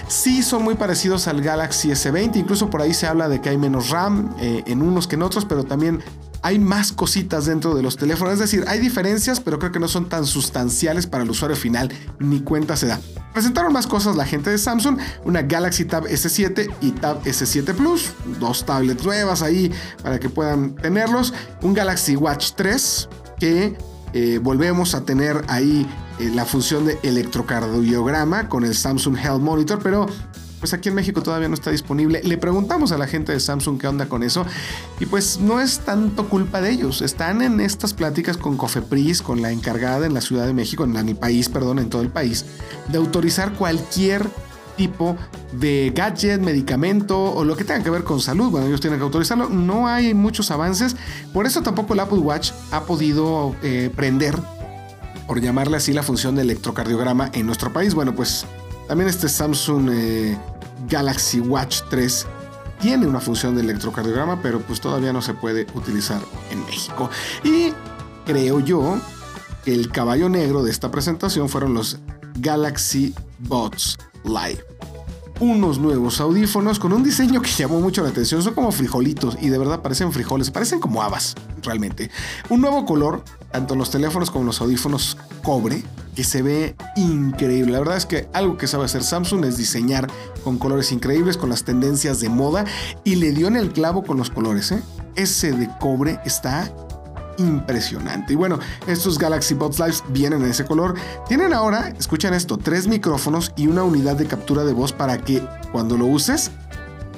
Sí, 0.07 0.43
son 0.43 0.61
muy 0.61 0.75
parecidos 0.75 1.27
al 1.27 1.41
Galaxy 1.41 1.89
S20, 1.89 2.35
incluso 2.35 2.69
por 2.69 2.83
ahí 2.83 2.93
se 2.93 3.07
habla 3.07 3.27
de 3.27 3.41
que 3.41 3.49
hay 3.49 3.57
menos 3.57 3.89
RAM 3.89 4.35
eh, 4.39 4.61
en 4.67 4.83
unos 4.83 5.07
que 5.07 5.15
en 5.15 5.23
otros, 5.23 5.45
pero 5.45 5.63
también 5.63 6.03
hay 6.41 6.59
más 6.59 6.91
cositas 6.91 7.45
dentro 7.45 7.75
de 7.75 7.83
los 7.83 7.97
teléfonos. 7.97 8.33
Es 8.33 8.39
decir, 8.39 8.63
hay 8.67 8.79
diferencias, 8.79 9.39
pero 9.39 9.59
creo 9.59 9.71
que 9.71 9.79
no 9.79 9.87
son 9.87 10.07
tan 10.07 10.25
sustanciales 10.25 11.07
para 11.07 11.23
el 11.23 11.29
usuario 11.29 11.55
final, 11.55 11.91
ni 12.19 12.41
cuenta 12.41 12.77
se 12.77 12.87
da. 12.87 12.99
Presentaron 13.33 13.71
más 13.71 13.87
cosas 13.87 14.15
la 14.15 14.25
gente 14.25 14.49
de 14.49 14.57
Samsung, 14.57 14.97
una 15.23 15.41
Galaxy 15.43 15.78
Tab 15.85 16.05
S7 16.05 16.73
y 16.81 16.91
Tab 16.91 17.23
S7 17.23 17.73
Plus, 17.75 18.11
dos 18.39 18.65
tablets 18.65 19.03
nuevas 19.03 19.41
ahí 19.41 19.71
para 20.03 20.19
que 20.19 20.29
puedan 20.29 20.75
tenerlos, 20.75 21.33
un 21.61 21.73
Galaxy 21.73 22.15
Watch 22.15 22.51
3 22.55 23.09
que 23.39 23.77
eh, 24.13 24.39
volvemos 24.41 24.95
a 24.95 25.05
tener 25.05 25.43
ahí 25.47 25.87
eh, 26.19 26.31
la 26.33 26.45
función 26.45 26.85
de 26.85 26.97
electrocardiograma 27.03 28.49
con 28.49 28.65
el 28.65 28.75
Samsung 28.75 29.17
Health 29.17 29.41
Monitor, 29.41 29.79
pero 29.81 30.07
pues 30.59 30.73
aquí 30.73 30.89
en 30.89 30.95
México 30.95 31.21
todavía 31.21 31.47
no 31.47 31.53
está 31.53 31.71
disponible. 31.71 32.21
Le 32.23 32.37
preguntamos 32.37 32.91
a 32.91 32.97
la 32.97 33.07
gente 33.07 33.31
de 33.31 33.39
Samsung 33.39 33.79
qué 33.79 33.87
onda 33.87 34.07
con 34.07 34.23
eso 34.23 34.45
y 34.99 35.05
pues 35.05 35.39
no 35.39 35.61
es 35.61 35.79
tanto 35.79 36.27
culpa 36.27 36.59
de 36.61 36.71
ellos. 36.71 37.01
Están 37.01 37.41
en 37.41 37.59
estas 37.59 37.93
pláticas 37.93 38.37
con 38.37 38.57
Cofepris, 38.57 39.21
con 39.21 39.41
la 39.41 39.51
encargada 39.51 40.05
en 40.05 40.13
la 40.13 40.21
Ciudad 40.21 40.45
de 40.45 40.53
México, 40.53 40.83
en 40.83 40.95
el 40.95 41.15
país, 41.15 41.49
perdón, 41.49 41.79
en 41.79 41.89
todo 41.89 42.01
el 42.01 42.09
país, 42.09 42.45
de 42.89 42.97
autorizar 42.97 43.53
cualquier 43.53 44.29
tipo 44.79 45.17
de 45.51 45.91
gadget, 45.93 46.39
medicamento 46.39 47.21
o 47.21 47.43
lo 47.43 47.57
que 47.57 47.65
tenga 47.65 47.83
que 47.83 47.89
ver 47.89 48.05
con 48.05 48.21
salud. 48.21 48.49
Bueno, 48.49 48.67
ellos 48.67 48.79
tienen 48.79 48.97
que 48.97 49.03
autorizarlo. 49.03 49.49
No 49.49 49.89
hay 49.89 50.13
muchos 50.13 50.51
avances. 50.51 50.95
Por 51.33 51.45
eso 51.45 51.61
tampoco 51.61 51.95
el 51.95 51.99
Apple 51.99 52.19
Watch 52.19 52.51
ha 52.71 52.85
podido 52.85 53.53
eh, 53.61 53.91
prender, 53.93 54.35
por 55.27 55.41
llamarle 55.41 55.75
así, 55.75 55.91
la 55.91 56.01
función 56.01 56.35
de 56.35 56.43
electrocardiograma 56.43 57.29
en 57.33 57.45
nuestro 57.45 57.73
país. 57.73 57.93
Bueno, 57.93 58.15
pues 58.15 58.45
también 58.87 59.09
este 59.09 59.27
Samsung 59.27 59.89
eh, 59.91 60.37
Galaxy 60.89 61.41
Watch 61.41 61.81
3 61.89 62.25
tiene 62.79 63.05
una 63.05 63.19
función 63.19 63.55
de 63.55 63.61
electrocardiograma, 63.61 64.41
pero 64.41 64.61
pues 64.61 64.79
todavía 64.79 65.11
no 65.11 65.21
se 65.21 65.33
puede 65.33 65.67
utilizar 65.73 66.21
en 66.51 66.63
México. 66.65 67.09
Y 67.43 67.73
creo 68.25 68.61
yo 68.61 68.97
que 69.65 69.73
el 69.73 69.91
caballo 69.91 70.29
negro 70.29 70.63
de 70.63 70.71
esta 70.71 70.89
presentación 70.89 71.49
fueron 71.49 71.73
los 71.73 71.99
Galaxy 72.39 73.13
Buds 73.39 73.97
Live. 74.23 74.68
Unos 75.39 75.79
nuevos 75.79 76.19
audífonos 76.19 76.79
con 76.79 76.91
un 76.91 77.01
diseño 77.01 77.41
que 77.41 77.49
llamó 77.49 77.79
mucho 77.79 78.03
la 78.03 78.09
atención. 78.09 78.43
Son 78.43 78.53
como 78.53 78.73
frijolitos 78.73 79.37
y 79.39 79.47
de 79.47 79.57
verdad 79.57 79.81
parecen 79.81 80.11
frijoles, 80.11 80.51
parecen 80.51 80.81
como 80.81 81.01
habas, 81.01 81.35
realmente. 81.63 82.11
Un 82.49 82.59
nuevo 82.59 82.85
color, 82.85 83.23
tanto 83.49 83.75
los 83.75 83.89
teléfonos 83.89 84.31
como 84.31 84.43
los 84.43 84.59
audífonos 84.59 85.15
cobre, 85.41 85.81
que 86.13 86.25
se 86.25 86.41
ve 86.41 86.75
increíble. 86.97 87.71
La 87.71 87.79
verdad 87.79 87.95
es 87.95 88.05
que 88.05 88.27
algo 88.33 88.57
que 88.57 88.67
sabe 88.67 88.83
hacer 88.83 89.01
Samsung 89.01 89.45
es 89.45 89.55
diseñar 89.55 90.09
con 90.43 90.57
colores 90.57 90.91
increíbles, 90.91 91.37
con 91.37 91.47
las 91.47 91.63
tendencias 91.63 92.19
de 92.19 92.27
moda 92.27 92.65
y 93.05 93.15
le 93.15 93.31
dio 93.31 93.47
en 93.47 93.55
el 93.55 93.71
clavo 93.71 94.03
con 94.03 94.17
los 94.17 94.29
colores. 94.29 94.73
¿eh? 94.73 94.83
Ese 95.15 95.53
de 95.53 95.69
cobre 95.79 96.19
está 96.25 96.69
impresionante. 97.39 98.33
Y 98.33 98.35
bueno, 98.35 98.59
estos 98.87 99.17
Galaxy 99.17 99.55
Buds 99.55 99.79
Live 99.79 99.95
vienen 100.09 100.43
en 100.43 100.51
ese 100.51 100.65
color. 100.65 100.95
Tienen 101.27 101.53
ahora, 101.53 101.89
escuchan 101.97 102.33
esto, 102.33 102.57
tres 102.57 102.87
micrófonos 102.87 103.51
y 103.55 103.67
una 103.67 103.83
unidad 103.83 104.15
de 104.15 104.27
captura 104.27 104.63
de 104.63 104.73
voz 104.73 104.93
para 104.93 105.17
que 105.19 105.41
cuando 105.71 105.97
lo 105.97 106.05
uses 106.05 106.51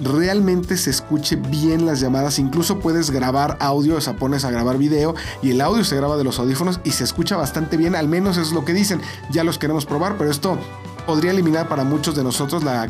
realmente 0.02 0.78
se 0.78 0.90
escuche 0.90 1.36
bien 1.36 1.86
las 1.86 2.00
llamadas. 2.00 2.40
Incluso 2.40 2.80
puedes 2.80 3.12
grabar 3.12 3.58
audio, 3.60 3.98
o 3.98 4.02
sea, 4.02 4.16
pones 4.16 4.46
a 4.46 4.52
grabar 4.52 4.78
video 4.78 5.16
y 5.42 5.52
el 5.52 5.62
audio 5.62 5.84
se 5.84 5.96
graba 5.96 6.18
de 6.18 6.24
los 6.24 6.40
audífonos 6.40 6.80
y 6.84 6.92
se 6.92 7.04
escucha 7.04 7.36
bastante 7.38 7.78
bien, 7.78 7.96
al 7.96 8.08
menos 8.08 8.38
es 8.38 8.52
lo 8.52 8.66
que 8.66 8.74
dicen. 8.74 9.02
Ya 9.32 9.44
los 9.44 9.58
queremos 9.58 9.86
probar, 9.86 10.18
pero 10.18 10.32
esto 10.32 10.58
podría 11.06 11.32
eliminar 11.32 11.68
para 11.68 11.84
muchos 11.84 12.16
de 12.16 12.24
nosotros 12.24 12.64
la 12.64 12.88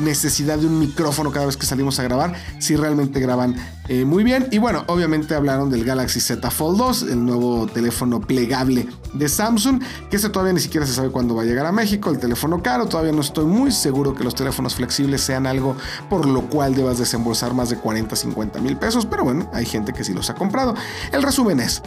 necesidad 0.00 0.58
de 0.58 0.66
un 0.66 0.78
micrófono 0.78 1.30
cada 1.30 1.46
vez 1.46 1.56
que 1.56 1.66
salimos 1.66 1.98
a 1.98 2.02
grabar, 2.02 2.34
si 2.58 2.76
realmente 2.76 3.20
graban 3.20 3.56
eh, 3.88 4.04
muy 4.04 4.24
bien. 4.24 4.48
Y 4.50 4.58
bueno, 4.58 4.84
obviamente 4.86 5.34
hablaron 5.34 5.70
del 5.70 5.84
Galaxy 5.84 6.20
Z 6.20 6.50
Fold 6.50 6.78
2, 6.78 7.02
el 7.02 7.24
nuevo 7.24 7.66
teléfono 7.66 8.20
plegable 8.20 8.88
de 9.14 9.28
Samsung, 9.28 9.82
que 10.10 10.16
ese 10.16 10.28
todavía 10.28 10.52
ni 10.52 10.60
siquiera 10.60 10.86
se 10.86 10.92
sabe 10.92 11.10
cuándo 11.10 11.34
va 11.34 11.42
a 11.42 11.44
llegar 11.44 11.66
a 11.66 11.72
México, 11.72 12.10
el 12.10 12.18
teléfono 12.18 12.62
caro, 12.62 12.86
todavía 12.86 13.12
no 13.12 13.20
estoy 13.20 13.46
muy 13.46 13.72
seguro 13.72 14.14
que 14.14 14.24
los 14.24 14.34
teléfonos 14.34 14.74
flexibles 14.74 15.20
sean 15.20 15.46
algo 15.46 15.76
por 16.08 16.26
lo 16.26 16.42
cual 16.48 16.74
debas 16.74 16.98
desembolsar 16.98 17.54
más 17.54 17.70
de 17.70 17.76
40, 17.76 18.14
50 18.14 18.60
mil 18.60 18.76
pesos, 18.76 19.06
pero 19.06 19.24
bueno, 19.24 19.50
hay 19.52 19.66
gente 19.66 19.92
que 19.92 20.04
sí 20.04 20.14
los 20.14 20.30
ha 20.30 20.34
comprado. 20.34 20.74
El 21.12 21.22
resumen 21.22 21.60
es 21.60 21.82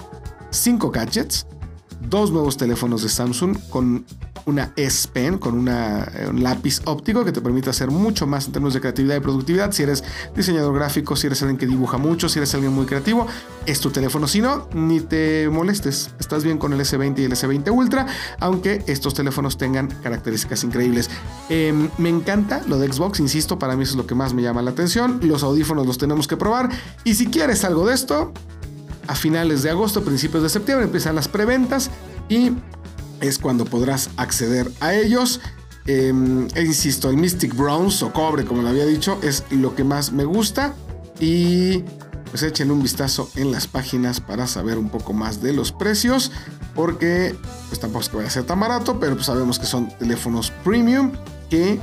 5 0.51 0.91
gadgets, 0.91 1.45
dos 2.09 2.31
nuevos 2.31 2.57
teléfonos 2.57 3.03
de 3.03 3.09
Samsung 3.09 3.57
con 3.69 4.05
una 4.45 4.73
S 4.75 5.07
Pen 5.07 5.37
con 5.37 5.67
eh, 5.67 6.27
un 6.29 6.43
lápiz 6.43 6.81
óptico 6.85 7.23
que 7.23 7.31
te 7.31 7.41
permite 7.41 7.69
hacer 7.69 7.91
mucho 7.91 8.27
más 8.27 8.45
en 8.45 8.51
términos 8.51 8.73
de 8.73 8.81
creatividad 8.81 9.15
y 9.15 9.19
productividad. 9.19 9.71
Si 9.71 9.83
eres 9.83 10.03
diseñador 10.35 10.75
gráfico, 10.75 11.15
si 11.15 11.27
eres 11.27 11.41
alguien 11.41 11.57
que 11.57 11.65
dibuja 11.65 11.97
mucho, 11.97 12.29
si 12.29 12.39
eres 12.39 12.53
alguien 12.53 12.73
muy 12.73 12.85
creativo, 12.85 13.27
es 13.65 13.79
tu 13.79 13.89
teléfono. 13.91 14.27
Si 14.27 14.41
no, 14.41 14.67
ni 14.73 14.99
te 14.99 15.49
molestes. 15.49 16.11
Estás 16.19 16.43
bien 16.43 16.57
con 16.57 16.73
el 16.73 16.79
S20 16.79 17.19
y 17.19 17.23
el 17.23 17.31
S20 17.31 17.71
Ultra, 17.71 18.05
aunque 18.39 18.83
estos 18.87 19.13
teléfonos 19.13 19.57
tengan 19.57 19.87
características 19.87 20.63
increíbles. 20.63 21.09
Em, 21.49 21.89
me 21.97 22.09
encanta 22.09 22.61
lo 22.67 22.79
de 22.79 22.91
Xbox, 22.91 23.19
insisto, 23.19 23.57
para 23.59 23.75
mí 23.75 23.83
eso 23.83 23.93
es 23.93 23.97
lo 23.97 24.07
que 24.07 24.15
más 24.15 24.33
me 24.33 24.41
llama 24.41 24.61
la 24.61 24.71
atención. 24.71 25.19
Los 25.21 25.43
audífonos 25.43 25.87
los 25.87 25.97
tenemos 25.97 26.27
que 26.27 26.37
probar. 26.37 26.69
Y 27.03 27.15
si 27.15 27.27
quieres 27.27 27.63
algo 27.63 27.87
de 27.87 27.93
esto, 27.93 28.33
a 29.07 29.15
finales 29.15 29.63
de 29.63 29.69
agosto, 29.69 30.03
principios 30.03 30.43
de 30.43 30.49
septiembre 30.49 30.85
empiezan 30.85 31.15
las 31.15 31.27
preventas 31.27 31.89
y 32.29 32.51
es 33.21 33.39
cuando 33.39 33.65
podrás 33.65 34.09
acceder 34.17 34.71
a 34.79 34.93
ellos. 34.93 35.39
Em, 35.85 36.47
e 36.55 36.61
insisto, 36.61 37.09
el 37.09 37.17
Mystic 37.17 37.55
Bronze 37.55 38.05
o 38.05 38.13
cobre, 38.13 38.45
como 38.45 38.61
lo 38.61 38.69
había 38.69 38.85
dicho, 38.85 39.19
es 39.21 39.43
lo 39.51 39.75
que 39.75 39.83
más 39.83 40.11
me 40.11 40.25
gusta. 40.25 40.73
Y 41.19 41.83
pues 42.31 42.43
echen 42.43 42.71
un 42.71 42.81
vistazo 42.81 43.29
en 43.35 43.51
las 43.51 43.67
páginas 43.67 44.19
para 44.19 44.47
saber 44.47 44.77
un 44.77 44.89
poco 44.89 45.13
más 45.13 45.41
de 45.41 45.53
los 45.53 45.71
precios. 45.71 46.31
Porque 46.75 47.35
pues 47.69 47.79
tampoco 47.79 48.01
es 48.01 48.09
que 48.09 48.17
vaya 48.17 48.27
a 48.27 48.31
ser 48.31 48.43
tan 48.45 48.59
barato, 48.59 48.99
pero 48.99 49.13
pues 49.13 49.27
sabemos 49.27 49.59
que 49.59 49.65
son 49.65 49.89
teléfonos 49.97 50.51
premium 50.63 51.11
que 51.49 51.79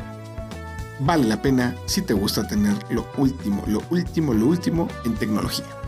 vale 1.00 1.24
la 1.24 1.40
pena 1.40 1.76
si 1.86 2.02
te 2.02 2.12
gusta 2.12 2.46
tener 2.46 2.74
lo 2.90 3.06
último, 3.16 3.62
lo 3.66 3.82
último, 3.90 4.34
lo 4.34 4.46
último 4.46 4.88
en 5.04 5.14
tecnología. 5.14 5.79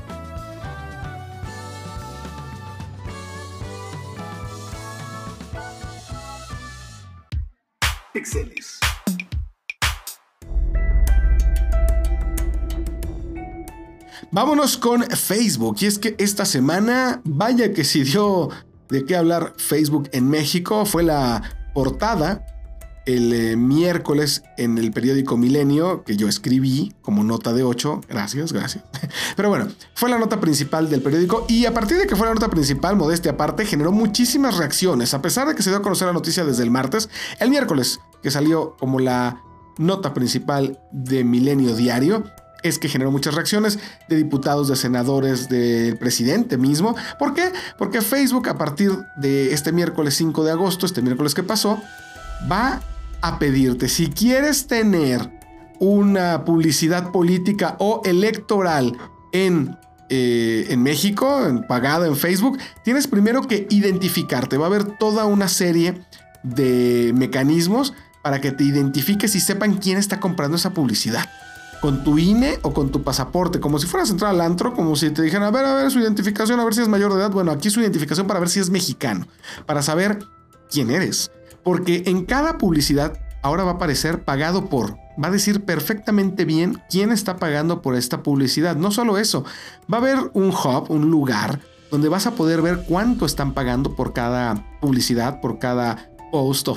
Vámonos 14.30 14.76
con 14.76 15.02
Facebook. 15.02 15.76
Y 15.80 15.86
es 15.86 15.98
que 15.98 16.14
esta 16.18 16.44
semana, 16.44 17.20
vaya 17.24 17.72
que 17.72 17.84
si 17.84 18.02
dio 18.02 18.48
de 18.88 19.04
qué 19.04 19.16
hablar 19.16 19.54
Facebook 19.56 20.08
en 20.12 20.28
México, 20.28 20.86
fue 20.86 21.02
la 21.02 21.42
portada 21.74 22.46
el 23.04 23.32
eh, 23.32 23.56
miércoles 23.56 24.44
en 24.56 24.78
el 24.78 24.92
periódico 24.92 25.36
Milenio, 25.36 26.04
que 26.04 26.16
yo 26.16 26.28
escribí 26.28 26.94
como 27.02 27.24
nota 27.24 27.52
de 27.52 27.64
8. 27.64 28.02
Gracias, 28.08 28.52
gracias. 28.52 28.84
Pero 29.36 29.48
bueno, 29.48 29.68
fue 29.94 30.08
la 30.08 30.18
nota 30.18 30.40
principal 30.40 30.88
del 30.88 31.02
periódico 31.02 31.44
y 31.48 31.66
a 31.66 31.74
partir 31.74 31.98
de 31.98 32.06
que 32.06 32.16
fue 32.16 32.26
la 32.26 32.34
nota 32.34 32.48
principal, 32.48 32.96
modestia 32.96 33.32
aparte, 33.32 33.66
generó 33.66 33.92
muchísimas 33.92 34.56
reacciones. 34.56 35.14
A 35.14 35.22
pesar 35.22 35.48
de 35.48 35.54
que 35.54 35.62
se 35.62 35.70
dio 35.70 35.78
a 35.78 35.82
conocer 35.82 36.06
la 36.06 36.12
noticia 36.12 36.44
desde 36.44 36.62
el 36.62 36.70
martes, 36.70 37.08
el 37.40 37.50
miércoles, 37.50 38.00
que 38.22 38.30
salió 38.30 38.76
como 38.78 38.98
la 38.98 39.42
nota 39.78 40.14
principal 40.14 40.78
de 40.92 41.24
Milenio 41.24 41.74
Diario, 41.74 42.24
es 42.62 42.78
que 42.78 42.88
generó 42.88 43.10
muchas 43.10 43.34
reacciones 43.34 43.78
de 44.08 44.16
diputados, 44.16 44.68
de 44.68 44.76
senadores, 44.76 45.48
del 45.48 45.96
presidente 45.98 46.56
mismo. 46.56 46.94
¿Por 47.18 47.34
qué? 47.34 47.52
Porque 47.76 48.00
Facebook 48.00 48.48
a 48.48 48.56
partir 48.56 48.92
de 49.16 49.52
este 49.52 49.72
miércoles 49.72 50.14
5 50.14 50.44
de 50.44 50.52
agosto, 50.52 50.86
este 50.86 51.02
miércoles 51.02 51.34
que 51.34 51.42
pasó, 51.42 51.80
va 52.50 52.80
a 53.20 53.38
pedirte, 53.38 53.88
si 53.88 54.08
quieres 54.08 54.66
tener 54.66 55.30
una 55.78 56.44
publicidad 56.44 57.10
política 57.10 57.76
o 57.78 58.02
electoral 58.04 58.96
en, 59.32 59.76
eh, 60.08 60.66
en 60.70 60.82
México, 60.82 61.40
pagada 61.68 62.06
en 62.06 62.16
Facebook, 62.16 62.58
tienes 62.84 63.06
primero 63.08 63.42
que 63.42 63.66
identificarte. 63.70 64.58
Va 64.58 64.66
a 64.66 64.68
haber 64.68 64.84
toda 64.98 65.24
una 65.24 65.48
serie 65.48 66.00
de 66.42 67.12
mecanismos 67.14 67.94
para 68.22 68.40
que 68.40 68.52
te 68.52 68.64
identifiques 68.64 69.34
y 69.34 69.40
sepan 69.40 69.74
quién 69.74 69.98
está 69.98 70.20
comprando 70.20 70.56
esa 70.56 70.72
publicidad. 70.72 71.28
Con 71.80 72.04
tu 72.04 72.18
INE 72.18 72.60
o 72.62 72.72
con 72.72 72.90
tu 72.90 73.02
pasaporte, 73.02 73.58
como 73.58 73.78
si 73.80 73.88
fueras 73.88 74.08
a 74.08 74.12
entrar 74.12 74.30
al 74.30 74.40
antro, 74.40 74.72
como 74.72 74.94
si 74.94 75.10
te 75.10 75.22
dijeran, 75.22 75.42
a 75.42 75.50
ver, 75.50 75.64
a 75.64 75.74
ver, 75.74 75.90
su 75.90 75.98
identificación, 75.98 76.60
a 76.60 76.64
ver 76.64 76.74
si 76.74 76.82
es 76.82 76.88
mayor 76.88 77.12
de 77.12 77.18
edad. 77.18 77.32
Bueno, 77.32 77.50
aquí 77.50 77.70
su 77.70 77.80
identificación 77.80 78.28
para 78.28 78.38
ver 78.38 78.48
si 78.48 78.60
es 78.60 78.70
mexicano, 78.70 79.26
para 79.66 79.82
saber 79.82 80.20
quién 80.70 80.90
eres. 80.90 81.32
Porque 81.64 82.04
en 82.06 82.24
cada 82.24 82.58
publicidad 82.58 83.18
ahora 83.42 83.64
va 83.64 83.72
a 83.72 83.74
aparecer 83.74 84.22
pagado 84.22 84.68
por. 84.68 84.96
Va 85.22 85.28
a 85.28 85.32
decir 85.32 85.64
perfectamente 85.64 86.44
bien 86.44 86.80
quién 86.88 87.10
está 87.10 87.36
pagando 87.36 87.82
por 87.82 87.96
esta 87.96 88.22
publicidad. 88.22 88.76
No 88.76 88.92
solo 88.92 89.18
eso, 89.18 89.44
va 89.92 89.98
a 89.98 90.00
haber 90.00 90.18
un 90.34 90.50
hub, 90.50 90.90
un 90.90 91.10
lugar 91.10 91.60
donde 91.90 92.08
vas 92.08 92.26
a 92.26 92.34
poder 92.34 92.62
ver 92.62 92.84
cuánto 92.88 93.26
están 93.26 93.52
pagando 93.52 93.94
por 93.94 94.14
cada 94.14 94.78
publicidad, 94.80 95.40
por 95.40 95.58
cada 95.58 96.10
post 96.30 96.68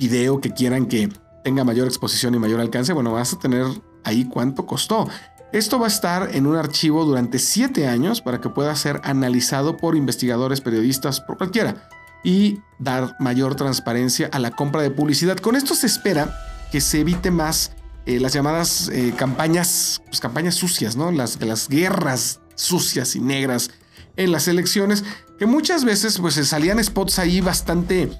video 0.00 0.40
que 0.40 0.50
quieran 0.50 0.86
que 0.86 1.10
tenga 1.44 1.62
mayor 1.62 1.86
exposición 1.86 2.34
y 2.34 2.38
mayor 2.38 2.60
alcance. 2.60 2.92
Bueno, 2.92 3.12
vas 3.12 3.34
a 3.34 3.38
tener 3.38 3.66
ahí 4.02 4.24
cuánto 4.24 4.66
costó. 4.66 5.08
Esto 5.52 5.78
va 5.78 5.86
a 5.86 5.90
estar 5.90 6.34
en 6.34 6.46
un 6.46 6.56
archivo 6.56 7.04
durante 7.04 7.38
7 7.38 7.86
años 7.86 8.22
para 8.22 8.40
que 8.40 8.48
pueda 8.48 8.74
ser 8.76 9.00
analizado 9.04 9.76
por 9.76 9.96
investigadores, 9.96 10.60
periodistas, 10.60 11.20
por 11.20 11.36
cualquiera 11.36 11.88
y 12.22 12.60
dar 12.78 13.16
mayor 13.18 13.54
transparencia 13.56 14.28
a 14.32 14.38
la 14.38 14.50
compra 14.50 14.82
de 14.82 14.90
publicidad. 14.90 15.36
Con 15.36 15.56
esto 15.56 15.74
se 15.74 15.86
espera 15.86 16.34
que 16.70 16.80
se 16.80 17.00
evite 17.00 17.30
más 17.30 17.72
eh, 18.06 18.20
las 18.20 18.32
llamadas 18.32 18.88
eh, 18.92 19.12
campañas, 19.16 20.02
pues, 20.06 20.20
campañas 20.20 20.54
sucias, 20.54 20.96
¿no? 20.96 21.10
Las, 21.10 21.40
las 21.40 21.68
guerras 21.68 22.40
sucias 22.54 23.16
y 23.16 23.20
negras 23.20 23.70
en 24.16 24.32
las 24.32 24.48
elecciones, 24.48 25.04
que 25.38 25.46
muchas 25.46 25.84
veces 25.84 26.18
pues 26.18 26.34
salían 26.34 26.82
spots 26.82 27.18
ahí 27.18 27.40
bastante 27.40 28.10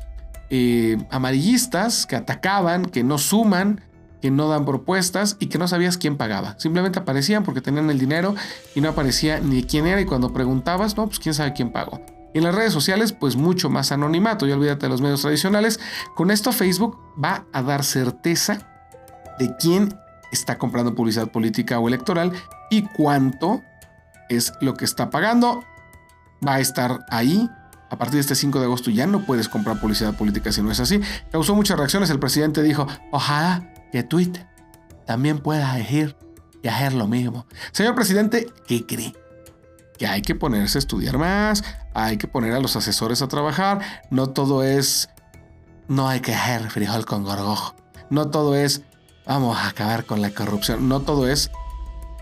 eh, 0.51 0.99
amarillistas, 1.11 2.07
que 2.07 2.17
atacaban, 2.17 2.85
que 2.85 3.03
no 3.05 3.19
suman, 3.19 3.81
que 4.21 4.31
no 4.31 4.49
dan 4.49 4.65
propuestas 4.65 5.37
y 5.41 5.47
que 5.47 5.59
no 5.59 5.67
sabías 5.69 5.97
quién 5.97 6.17
pagaba. 6.17 6.59
Simplemente 6.59 6.99
aparecían 6.99 7.43
porque 7.45 7.61
tenían 7.61 7.91
el 7.91 7.99
dinero 7.99 8.35
y 8.75 8.81
no 8.81 8.91
aparecía 8.91 9.41
ni 9.41 9.63
quién 9.63 9.87
era 9.87 10.01
y 10.01 10.05
cuando 10.05 10.33
preguntabas, 10.33 10.97
no, 10.97 11.07
pues 11.07 11.19
quién 11.19 11.35
sabe 11.35 11.53
quién 11.53 11.73
pagó. 11.73 12.01
Y 12.33 12.39
en 12.39 12.45
las 12.45 12.55
redes 12.55 12.73
sociales, 12.73 13.13
pues 13.13 13.37
mucho 13.37 13.71
más 13.71 13.91
anonimato, 13.91 14.47
y 14.47 14.53
olvídate 14.53 14.87
de 14.87 14.91
los 14.91 15.01
medios 15.01 15.23
tradicionales. 15.23 15.81
Con 16.15 16.31
esto 16.31 16.53
Facebook 16.53 16.97
va 17.23 17.47
a 17.53 17.63
dar 17.63 17.83
certeza 17.83 18.59
de 19.39 19.57
quién 19.57 19.95
está 20.31 20.59
comprando 20.59 20.95
publicidad 20.95 21.29
política 21.29 21.81
o 21.81 21.89
electoral 21.89 22.33
y 22.71 22.83
cuánto 22.83 23.63
es 24.29 24.53
lo 24.61 24.75
que 24.75 24.85
está 24.85 25.11
pagando. 25.11 25.65
Va 26.47 26.55
a 26.55 26.61
estar 26.61 27.05
ahí. 27.09 27.49
A 27.91 27.99
partir 27.99 28.15
de 28.15 28.21
este 28.21 28.35
5 28.35 28.59
de 28.61 28.65
agosto 28.65 28.91
ya 28.91 29.07
no 29.07 29.27
puedes 29.27 29.49
comprar 29.49 29.81
publicidad 29.81 30.17
política 30.17 30.53
si 30.53 30.63
no 30.63 30.71
es 30.71 30.81
así. 30.81 31.01
Causó 31.31 31.55
muchas 31.55 31.77
reacciones. 31.77 32.09
El 32.11 32.21
presidente 32.21 32.63
dijo, 32.63 32.87
ojalá 33.11 33.73
que 33.93 34.03
Twitter 34.03 34.47
también 35.07 35.41
pueda 35.41 35.75
elegir 35.77 36.17
y 36.63 36.69
hacer 36.69 36.93
lo 36.93 37.07
mismo. 37.07 37.47
Señor 37.73 37.95
presidente, 37.95 38.47
¿qué 38.67 38.87
cree? 38.87 39.13
que 40.01 40.07
hay 40.07 40.23
que 40.23 40.35
ponerse 40.35 40.79
a 40.79 40.81
estudiar 40.81 41.19
más, 41.19 41.63
hay 41.93 42.17
que 42.17 42.27
poner 42.27 42.55
a 42.55 42.61
los 42.61 42.75
asesores 42.75 43.21
a 43.21 43.29
trabajar, 43.29 43.81
no 44.09 44.31
todo 44.31 44.65
es, 44.65 45.11
no 45.89 46.09
hay 46.09 46.21
que 46.21 46.33
hacer 46.33 46.71
frijol 46.71 47.05
con 47.05 47.23
gorgojo, 47.23 47.75
no 48.09 48.31
todo 48.31 48.57
es, 48.57 48.81
vamos 49.27 49.59
a 49.59 49.69
acabar 49.69 50.07
con 50.07 50.23
la 50.23 50.31
corrupción, 50.31 50.89
no 50.89 51.01
todo 51.01 51.29
es 51.29 51.51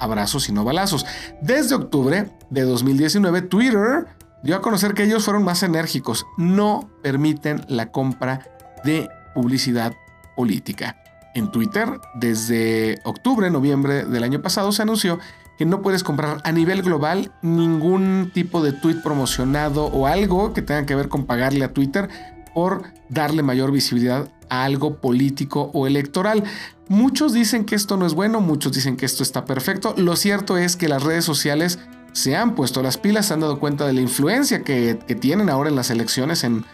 abrazos 0.01 0.49
y 0.49 0.53
no 0.53 0.65
balazos. 0.65 1.07
Desde 1.41 1.77
octubre 1.77 2.29
de 2.51 2.63
2019, 2.63 3.43
Twitter 3.43 4.09
dio 4.43 4.57
a 4.57 4.63
conocer 4.63 4.95
que 4.95 5.05
ellos 5.05 5.25
fueron 5.25 5.45
más 5.45 5.63
enérgicos, 5.63 6.27
no 6.37 6.91
permiten 7.03 7.65
la 7.69 7.91
compra 7.91 8.41
de 8.85 9.09
publicidad 9.35 9.95
política. 10.37 10.97
En 11.35 11.51
Twitter, 11.51 12.01
desde 12.15 12.99
octubre, 13.05 13.51
noviembre 13.51 14.05
del 14.05 14.25
año 14.25 14.41
pasado, 14.41 14.73
se 14.73 14.83
anunció 14.83 15.19
que 15.59 15.67
no 15.67 15.83
puedes 15.83 16.05
comprar 16.05 16.41
a 16.45 16.53
nivel 16.53 16.83
global 16.83 17.33
ningún 17.43 18.31
tipo 18.33 18.63
de 18.63 18.73
tweet 18.73 19.03
promocionado 19.03 19.87
o 19.87 20.07
algo 20.07 20.53
que 20.53 20.63
tenga 20.63 20.87
que 20.87 20.95
ver 20.95 21.09
con 21.09 21.27
pagarle 21.27 21.65
a 21.65 21.73
Twitter 21.73 22.09
por 22.55 22.85
darle 23.09 23.43
mayor 23.43 23.73
visibilidad 23.73 24.29
a 24.49 24.65
algo 24.65 25.01
político 25.01 25.71
o 25.75 25.87
electoral. 25.87 26.45
Muchos 26.89 27.33
dicen 27.33 27.65
que 27.65 27.75
esto 27.75 27.97
no 27.97 28.07
es 28.07 28.15
bueno, 28.15 28.41
muchos 28.41 28.73
dicen 28.73 28.97
que 28.97 29.05
esto 29.05 29.23
está 29.23 29.45
perfecto. 29.45 29.95
Lo 29.97 30.17
cierto 30.17 30.57
es 30.57 30.77
que 30.77 30.89
las 30.89 31.03
redes 31.03 31.25
sociales 31.25 31.79
se 32.13 32.37
han 32.37 32.55
puesto 32.55 32.83
las 32.83 32.99
pilas, 32.99 33.27
se 33.27 33.35
han 33.35 33.41
dado 33.41 33.59
cuenta 33.59 33.87
de 33.87 33.93
la 33.93 34.01
influencia 34.01 34.63
que, 34.63 34.95
tienen 35.21 35.51
ahora 35.51 35.69
en 35.69 35.77
las 35.77 35.91
elecciones 35.91 36.45
en, 36.45 36.65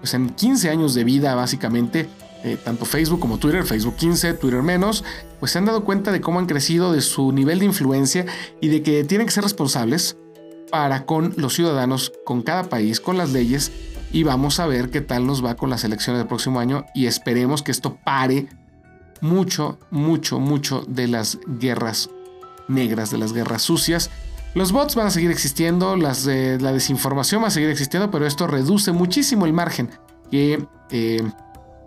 pues 0.00 0.14
en 0.14 0.30
15 0.30 0.70
años 0.70 0.94
de 0.94 1.04
vida 1.04 1.34
básicamente 1.34 2.08
eh, 2.44 2.56
tanto 2.62 2.84
Facebook 2.84 3.20
como 3.20 3.38
Twitter, 3.38 3.64
Facebook 3.64 3.96
15, 3.96 4.34
Twitter 4.34 4.62
menos, 4.62 5.04
pues 5.40 5.52
se 5.52 5.58
han 5.58 5.64
dado 5.64 5.84
cuenta 5.84 6.12
de 6.12 6.20
cómo 6.20 6.38
han 6.38 6.46
crecido, 6.46 6.92
de 6.92 7.00
su 7.00 7.32
nivel 7.32 7.58
de 7.58 7.64
influencia 7.64 8.26
y 8.60 8.68
de 8.68 8.82
que 8.82 9.04
tienen 9.04 9.26
que 9.26 9.32
ser 9.32 9.42
responsables 9.42 10.16
para 10.70 11.06
con 11.06 11.34
los 11.36 11.54
ciudadanos, 11.54 12.12
con 12.24 12.42
cada 12.42 12.64
país, 12.64 13.00
con 13.00 13.16
las 13.18 13.32
leyes 13.32 13.72
y 14.12 14.22
vamos 14.22 14.60
a 14.60 14.66
ver 14.66 14.90
qué 14.90 15.00
tal 15.00 15.26
nos 15.26 15.44
va 15.44 15.56
con 15.56 15.70
las 15.70 15.84
elecciones 15.84 16.20
del 16.20 16.28
próximo 16.28 16.60
año 16.60 16.86
y 16.94 17.06
esperemos 17.06 17.62
que 17.62 17.72
esto 17.72 17.98
pare 18.04 18.48
mucho, 19.20 19.78
mucho, 19.90 20.40
mucho 20.40 20.84
de 20.86 21.08
las 21.08 21.38
guerras 21.46 22.10
negras, 22.68 23.10
de 23.10 23.18
las 23.18 23.32
guerras 23.32 23.62
sucias. 23.62 24.10
Los 24.56 24.72
bots 24.72 24.94
van 24.94 25.06
a 25.06 25.10
seguir 25.10 25.30
existiendo, 25.30 25.96
la 25.96 26.14
desinformación 26.72 27.42
va 27.42 27.48
a 27.48 27.50
seguir 27.50 27.68
existiendo, 27.68 28.10
pero 28.10 28.26
esto 28.26 28.46
reduce 28.46 28.90
muchísimo 28.90 29.44
el 29.44 29.52
margen 29.52 29.90
que 30.30 30.66
eh, 30.90 31.22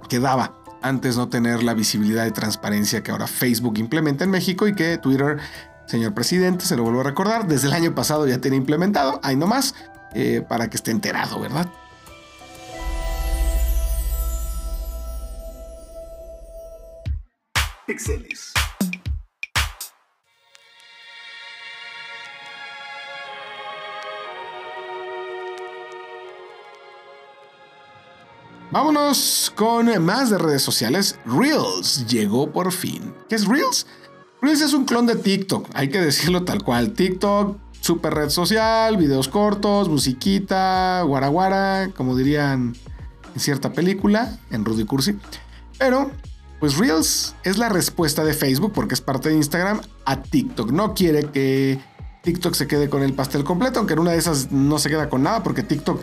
que 0.07 0.19
daba 0.19 0.53
antes 0.83 1.17
no 1.17 1.29
tener 1.29 1.63
la 1.63 1.73
visibilidad 1.73 2.27
y 2.27 2.31
transparencia 2.31 3.01
que 3.01 3.09
ahora 3.09 3.25
Facebook 3.25 3.79
implementa 3.79 4.23
en 4.23 4.29
México 4.29 4.67
y 4.67 4.75
que 4.75 4.99
Twitter, 4.99 5.39
señor 5.87 6.13
presidente, 6.13 6.63
se 6.63 6.77
lo 6.77 6.83
vuelvo 6.83 6.99
a 7.01 7.05
recordar, 7.05 7.47
desde 7.47 7.69
el 7.69 7.73
año 7.73 7.95
pasado 7.95 8.27
ya 8.27 8.39
tiene 8.39 8.57
implementado, 8.57 9.19
ahí 9.23 9.35
nomás, 9.35 9.73
eh, 10.13 10.45
para 10.47 10.69
que 10.69 10.77
esté 10.77 10.91
enterado, 10.91 11.39
¿verdad? 11.39 11.67
Pixeles. 17.87 18.53
Vámonos 28.71 29.51
con 29.55 30.03
más 30.05 30.29
de 30.29 30.37
redes 30.37 30.61
sociales. 30.61 31.17
Reels 31.25 32.05
llegó 32.05 32.51
por 32.51 32.71
fin. 32.71 33.15
¿Qué 33.27 33.33
es 33.33 33.47
Reels? 33.47 33.87
Reels 34.43 34.61
es 34.61 34.73
un 34.73 34.85
clon 34.85 35.07
de 35.07 35.15
TikTok, 35.15 35.67
hay 35.73 35.89
que 35.89 35.99
decirlo 35.99 36.43
tal 36.45 36.63
cual. 36.63 36.93
TikTok, 36.93 37.57
super 37.81 38.13
red 38.13 38.29
social, 38.29 38.95
videos 38.95 39.27
cortos, 39.27 39.89
musiquita, 39.89 41.01
guaraguara, 41.01 41.89
como 41.97 42.15
dirían 42.15 42.75
en 43.33 43.39
cierta 43.41 43.73
película, 43.73 44.37
en 44.51 44.63
Rudy 44.63 44.85
Cursi. 44.85 45.17
Pero, 45.79 46.11
pues 46.59 46.77
Reels 46.77 47.35
es 47.43 47.57
la 47.57 47.69
respuesta 47.69 48.23
de 48.23 48.35
Facebook, 48.35 48.71
porque 48.71 48.93
es 48.93 49.01
parte 49.01 49.29
de 49.29 49.35
Instagram, 49.35 49.81
a 50.05 50.21
TikTok. 50.21 50.71
No 50.71 50.93
quiere 50.93 51.25
que 51.25 51.81
TikTok 52.21 52.53
se 52.53 52.67
quede 52.67 52.89
con 52.89 53.01
el 53.01 53.13
pastel 53.13 53.43
completo, 53.43 53.79
aunque 53.79 53.93
en 53.93 53.99
una 53.99 54.11
de 54.11 54.17
esas 54.17 54.51
no 54.51 54.77
se 54.77 54.89
queda 54.89 55.09
con 55.09 55.23
nada, 55.23 55.41
porque 55.41 55.63
TikTok 55.63 56.01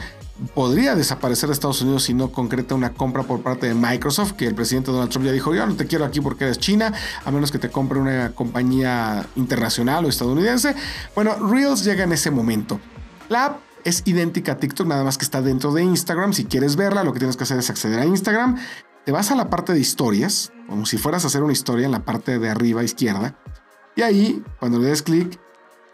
podría 0.55 0.95
desaparecer 0.95 1.49
de 1.49 1.53
Estados 1.53 1.83
Unidos 1.83 2.05
si 2.05 2.15
no 2.15 2.33
concreta 2.33 2.75
una 2.75 2.93
compra 2.93 3.23
por 3.23 3.43
parte 3.43 3.67
de 3.67 3.75
Microsoft, 3.75 4.33
que 4.33 4.47
el 4.47 4.55
presidente 4.55 4.91
Donald 4.91 5.11
Trump 5.11 5.27
ya 5.27 5.33
dijo, 5.33 5.55
yo 5.55 5.67
no 5.67 5.75
te 5.75 5.87
quiero 5.87 6.05
aquí 6.05 6.21
porque 6.21 6.45
eres 6.45 6.59
China, 6.59 6.93
a 7.25 7.31
menos 7.31 7.51
que 7.51 7.59
te 7.59 7.71
compre 7.71 7.99
una 7.99 8.33
compañía 8.33 9.27
internacional 9.37 10.05
o 10.05 10.09
estadounidense. 10.09 10.75
Bueno, 11.15 11.35
Reels 11.49 11.85
llega 11.85 12.05
en 12.05 12.13
ese 12.13 12.31
momento. 12.31 12.81
La 13.29 13.47
app 13.47 13.61
es 13.85 14.03
idéntica 14.07 14.53
a 14.53 14.57
TikTok, 14.57 14.87
nada 14.87 15.05
más 15.05 15.19
que 15.19 15.25
está 15.25 15.43
dentro 15.43 15.73
de 15.73 15.83
Instagram. 15.83 16.33
Si 16.33 16.45
quieres 16.47 16.77
verla, 16.77 17.05
lo 17.05 17.13
que 17.13 17.19
tienes 17.19 17.37
que 17.37 17.45
hacer 17.45 17.59
es 17.59 17.71
acceder 17.71 18.01
a 18.01 18.07
Instagram. 18.07 18.57
Te 19.05 19.13
vas 19.13 19.31
a 19.31 19.37
la 19.37 19.49
parte 19.49 19.73
de 19.73 19.81
historias, 19.81 20.53
como 20.69 20.87
si 20.87 20.99
fueras 20.99 21.25
a 21.25 21.29
hacer 21.29 21.43
una 21.43 21.53
historia 21.53 21.87
en 21.87 21.93
la 21.93 22.05
parte 22.05 22.39
de 22.39 22.49
arriba 22.49 22.83
izquierda. 22.83 23.39
Y 23.95 24.03
ahí, 24.03 24.43
cuando 24.59 24.79
le 24.79 24.89
des 24.89 25.03
clic, 25.03 25.39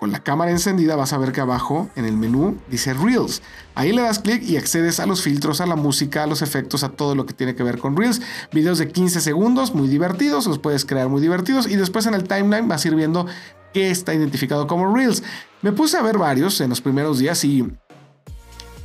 con 0.03 0.11
la 0.11 0.25
cámara 0.25 0.51
encendida 0.51 0.97
vas 0.97 1.13
a 1.13 1.19
ver 1.19 1.31
que 1.31 1.41
abajo 1.41 1.89
en 1.95 2.07
el 2.07 2.17
menú 2.17 2.59
dice 2.69 2.93
Reels. 2.93 3.41
Ahí 3.77 3.93
le 3.93 4.03
das 4.03 4.19
clic 4.19 4.43
y 4.43 4.57
accedes 4.57 4.99
a 4.99 5.07
los 5.07 5.23
filtros, 5.23 5.61
a 5.61 5.67
la 5.67 5.77
música, 5.77 6.25
a 6.25 6.27
los 6.27 6.43
efectos, 6.43 6.83
a 6.83 6.89
todo 6.89 7.15
lo 7.15 7.25
que 7.25 7.35
tiene 7.35 7.55
que 7.55 7.63
ver 7.63 7.79
con 7.79 7.97
Reels. 7.97 8.21
Videos 8.51 8.79
de 8.79 8.89
15 8.89 9.21
segundos, 9.21 9.77
muy 9.77 9.87
divertidos, 9.87 10.49
los 10.49 10.59
puedes 10.59 10.85
crear 10.85 11.09
muy 11.09 11.21
divertidos 11.21 11.69
y 11.69 11.77
después 11.77 12.07
en 12.07 12.15
el 12.15 12.25
timeline 12.25 12.67
vas 12.67 12.85
a 12.85 12.89
ir 12.89 12.97
viendo 12.97 13.29
qué 13.73 13.93
está 13.93 14.13
identificado 14.13 14.67
como 14.67 14.93
Reels. 14.93 15.23
Me 15.61 15.71
puse 15.71 15.97
a 15.97 16.03
ver 16.03 16.19
varios 16.19 16.61
en 16.61 16.71
los 16.71 16.81
primeros 16.81 17.21
días 17.21 17.45
y 17.45 17.71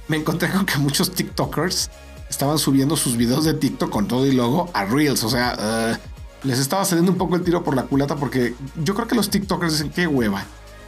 me 0.07 0.17
encontré 0.17 0.51
con 0.51 0.67
que 0.67 0.77
muchos 0.77 1.09
TikTokers 1.09 1.89
estaban 2.29 2.59
subiendo 2.59 2.95
sus 2.95 3.17
videos 3.17 3.43
de 3.43 3.55
TikTok 3.55 3.89
con 3.89 4.07
todo 4.07 4.27
y 4.27 4.33
logo 4.33 4.69
a 4.71 4.85
Reels. 4.85 5.23
O 5.23 5.31
sea, 5.31 5.97
uh, 5.97 6.47
les 6.47 6.59
estaba 6.59 6.85
saliendo 6.85 7.11
un 7.11 7.17
poco 7.17 7.35
el 7.35 7.41
tiro 7.41 7.63
por 7.63 7.75
la 7.75 7.85
culata 7.85 8.17
porque 8.17 8.53
yo 8.83 8.93
creo 8.93 9.07
que 9.07 9.15
los 9.15 9.31
TikTokers 9.31 9.71
dicen 9.71 9.89
qué 9.89 10.05
hueva. 10.05 10.45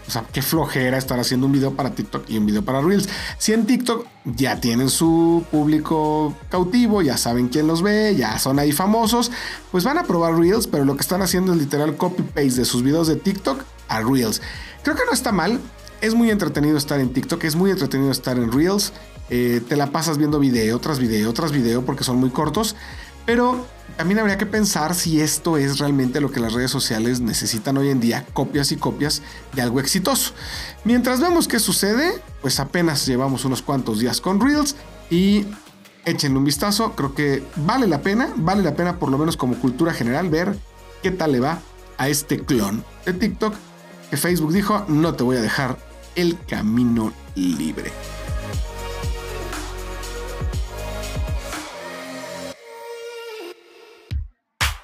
O 0.09 0.11
sea, 0.11 0.23
qué 0.33 0.41
flojera 0.41 0.97
estar 0.97 1.19
haciendo 1.19 1.45
un 1.45 1.51
video 1.51 1.75
para 1.75 1.91
TikTok 1.91 2.27
y 2.31 2.39
un 2.39 2.47
video 2.47 2.65
para 2.65 2.81
Reels. 2.81 3.07
Si 3.37 3.53
en 3.53 3.67
TikTok 3.67 4.07
ya 4.25 4.59
tienen 4.59 4.89
su 4.89 5.45
público 5.51 6.35
cautivo, 6.49 7.03
ya 7.03 7.15
saben 7.15 7.47
quién 7.47 7.67
los 7.67 7.83
ve, 7.83 8.15
ya 8.17 8.39
son 8.39 8.57
ahí 8.57 8.71
famosos, 8.71 9.31
pues 9.71 9.83
van 9.83 9.99
a 9.99 10.05
probar 10.05 10.35
Reels, 10.35 10.65
pero 10.65 10.83
lo 10.83 10.95
que 10.95 11.01
están 11.01 11.21
haciendo 11.21 11.53
es 11.53 11.59
literal 11.59 11.95
copy-paste 11.95 12.55
de 12.55 12.65
sus 12.65 12.81
videos 12.81 13.07
de 13.07 13.17
TikTok 13.17 13.63
a 13.87 14.01
Reels. 14.01 14.41
Creo 14.81 14.95
que 14.95 15.05
no 15.05 15.11
está 15.11 15.31
mal. 15.31 15.59
Es 16.01 16.15
muy 16.15 16.31
entretenido 16.31 16.75
estar 16.75 16.99
en 16.99 17.13
TikTok, 17.13 17.43
es 17.43 17.55
muy 17.55 17.69
entretenido 17.69 18.09
estar 18.09 18.35
en 18.37 18.51
Reels. 18.51 18.93
Eh, 19.29 19.61
te 19.69 19.75
la 19.75 19.91
pasas 19.91 20.17
viendo 20.17 20.39
video 20.39 20.79
tras 20.79 20.97
video 20.97 21.31
tras 21.33 21.51
video 21.51 21.85
porque 21.85 22.03
son 22.03 22.17
muy 22.17 22.31
cortos. 22.31 22.75
Pero 23.25 23.65
también 23.97 24.19
habría 24.19 24.37
que 24.37 24.45
pensar 24.45 24.95
si 24.95 25.19
esto 25.19 25.57
es 25.57 25.79
realmente 25.79 26.21
lo 26.21 26.31
que 26.31 26.39
las 26.39 26.53
redes 26.53 26.71
sociales 26.71 27.19
necesitan 27.19 27.77
hoy 27.77 27.89
en 27.89 27.99
día, 27.99 28.25
copias 28.33 28.71
y 28.71 28.77
copias 28.77 29.21
de 29.53 29.61
algo 29.61 29.79
exitoso. 29.79 30.33
Mientras 30.85 31.19
vemos 31.19 31.47
qué 31.47 31.59
sucede, 31.59 32.13
pues 32.41 32.59
apenas 32.59 33.05
llevamos 33.05 33.45
unos 33.45 33.61
cuantos 33.61 33.99
días 33.99 34.21
con 34.21 34.39
Reels 34.39 34.75
y 35.09 35.45
échenle 36.05 36.37
un 36.37 36.45
vistazo, 36.45 36.95
creo 36.95 37.13
que 37.13 37.43
vale 37.57 37.87
la 37.87 38.01
pena, 38.01 38.29
vale 38.37 38.63
la 38.63 38.75
pena 38.75 38.99
por 38.99 39.09
lo 39.09 39.17
menos 39.17 39.37
como 39.37 39.55
cultura 39.55 39.93
general 39.93 40.29
ver 40.29 40.57
qué 41.03 41.11
tal 41.11 41.33
le 41.33 41.39
va 41.39 41.59
a 41.97 42.09
este 42.09 42.39
clon 42.39 42.83
de 43.05 43.13
TikTok 43.13 43.53
que 44.09 44.17
Facebook 44.17 44.53
dijo, 44.53 44.85
no 44.87 45.13
te 45.13 45.23
voy 45.23 45.37
a 45.37 45.41
dejar 45.41 45.77
el 46.15 46.37
camino 46.47 47.13
libre. 47.35 47.91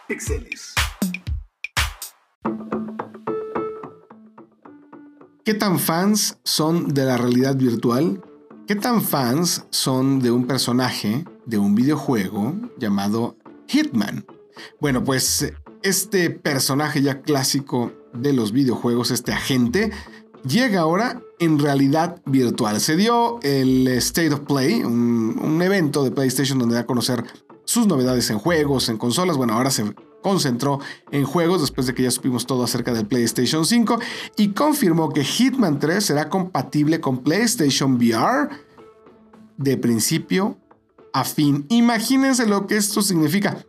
Pixeles. 0.07 0.75
¿Qué 5.43 5.53
tan 5.53 5.79
fans 5.79 6.37
son 6.43 6.93
de 6.93 7.05
la 7.05 7.17
realidad 7.17 7.55
virtual? 7.55 8.21
¿Qué 8.67 8.75
tan 8.75 9.01
fans 9.01 9.65
son 9.71 10.19
de 10.19 10.31
un 10.31 10.45
personaje 10.45 11.25
de 11.45 11.57
un 11.57 11.73
videojuego 11.73 12.55
llamado 12.77 13.37
Hitman? 13.67 14.25
Bueno, 14.79 15.03
pues 15.03 15.53
este 15.81 16.29
personaje 16.29 17.01
ya 17.01 17.21
clásico 17.21 17.91
de 18.13 18.33
los 18.33 18.51
videojuegos, 18.51 19.11
este 19.11 19.33
agente, 19.33 19.91
llega 20.47 20.81
ahora 20.81 21.21
en 21.39 21.57
realidad 21.59 22.21
virtual. 22.25 22.79
Se 22.79 22.95
dio 22.95 23.39
el 23.41 23.87
State 23.87 24.33
of 24.33 24.41
Play, 24.41 24.83
un, 24.83 25.39
un 25.41 25.61
evento 25.61 26.03
de 26.03 26.11
PlayStation 26.11 26.59
donde 26.59 26.75
da 26.75 26.81
a 26.81 26.85
conocer 26.85 27.23
sus 27.65 27.87
novedades 27.87 28.29
en 28.29 28.39
juegos, 28.39 28.89
en 28.89 28.97
consolas. 28.97 29.37
Bueno, 29.37 29.53
ahora 29.53 29.71
se 29.71 29.93
concentró 30.21 30.79
en 31.11 31.23
juegos 31.23 31.61
después 31.61 31.85
de 31.85 31.93
que 31.93 32.03
ya 32.03 32.11
supimos 32.11 32.47
todo 32.47 32.63
acerca 32.63 32.93
del 32.93 33.05
PlayStation 33.05 33.65
5 33.65 33.99
y 34.37 34.49
confirmó 34.49 35.09
que 35.09 35.23
Hitman 35.23 35.79
3 35.79 36.03
será 36.03 36.29
compatible 36.29 36.99
con 36.99 37.19
PlayStation 37.19 37.95
VR 37.95 38.49
de 39.57 39.77
principio 39.77 40.57
a 41.13 41.23
fin. 41.23 41.65
Imagínense 41.69 42.47
lo 42.47 42.65
que 42.67 42.75
esto 42.75 43.01
significa. 43.01 43.63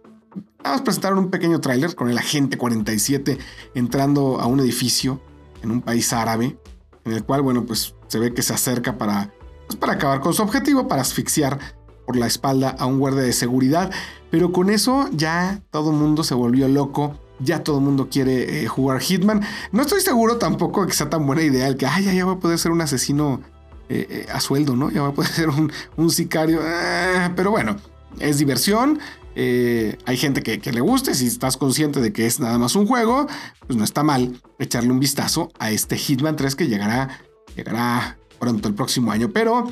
Vamos 0.65 0.81
a 0.81 0.85
presentar 0.85 1.15
un 1.15 1.31
pequeño 1.31 1.61
tráiler 1.61 1.95
con 1.95 2.11
el 2.11 2.19
agente 2.19 2.59
47 2.59 3.39
entrando 3.75 4.41
a 4.41 4.47
un 4.47 4.61
edificio 4.61 5.21
en 5.63 5.71
un 5.71 5.81
país 5.81 6.13
árabe, 6.13 6.59
en 7.05 7.13
el 7.13 7.23
cual, 7.25 7.43
bueno, 7.43 7.65
pues 7.67 7.95
se 8.09 8.19
ve 8.19 8.35
que 8.35 8.43
se 8.43 8.55
acerca 8.55 8.99
para, 8.99 9.33
pues, 9.67 9.79
para 9.79 9.93
acabar 9.93 10.21
con 10.21 10.35
su 10.35 10.43
objetivo, 10.43 10.89
para 10.89 11.03
asfixiar 11.03 11.76
por 12.07 12.17
la 12.17 12.27
espalda 12.27 12.71
a 12.79 12.87
un 12.87 12.99
guardia 12.99 13.23
de 13.23 13.33
seguridad. 13.33 13.91
Pero 14.31 14.53
con 14.53 14.71
eso 14.71 15.09
ya 15.13 15.61
todo 15.71 15.91
el 15.91 15.97
mundo 15.97 16.25
se 16.25 16.35
volvió 16.35 16.69
loco. 16.69 17.19
Ya 17.39 17.63
todo 17.63 17.79
el 17.79 17.85
mundo 17.85 18.09
quiere 18.11 18.63
eh, 18.63 18.67
jugar 18.67 19.01
Hitman. 19.01 19.43
No 19.73 19.83
estoy 19.83 20.01
seguro 20.01 20.39
tampoco 20.39 20.87
que 20.87 20.95
sea 20.95 21.11
tan 21.11 21.27
buena 21.27 21.43
idea 21.43 21.67
el 21.67 21.77
que, 21.77 21.87
ay, 21.87 22.05
ya, 22.05 22.13
ya 22.15 22.25
va 22.25 22.33
a 22.33 22.39
poder 22.39 22.59
ser 22.59 22.73
un 22.73 22.81
asesino 22.81 23.43
eh, 23.91 24.07
eh, 24.09 24.27
a 24.33 24.41
sueldo, 24.41 24.75
¿no? 24.75 24.91
Ya 24.91 25.03
va 25.03 25.09
a 25.09 25.13
poder 25.13 25.31
ser 25.31 25.49
un, 25.51 26.11
sicario. 26.11 26.61
Ah, 26.65 27.33
pero 27.37 27.51
bueno, 27.51 27.77
es 28.21 28.39
diversión. 28.39 28.99
hay 29.35 30.17
gente 30.17 30.43
que, 30.43 30.61
que, 30.61 30.73
le 30.73 30.81
guste. 30.81 31.15
Si 31.15 31.27
estás 31.27 31.59
consciente 31.59 32.01
de 32.01 32.11
que 32.13 32.25
es 32.25 32.41
nada 32.41 32.57
más 32.57 32.75
un 32.75 32.87
juego, 32.87 33.27
pues 33.67 33.77
no 33.77 33.85
está 33.85 34.03
mal 34.03 34.41
echarle 34.59 34.91
un 34.91 35.01
vistazo 35.01 35.51
a 35.59 35.71
este 35.71 35.99
Hitman 35.99 36.37
3 36.37 36.57
que 36.57 36.69
llegará, 36.69 37.21
llegará 37.55 38.17
pronto 38.39 38.67
el 38.69 38.75
próximo 38.75 39.13
año. 39.13 39.29
Pero 39.31 39.67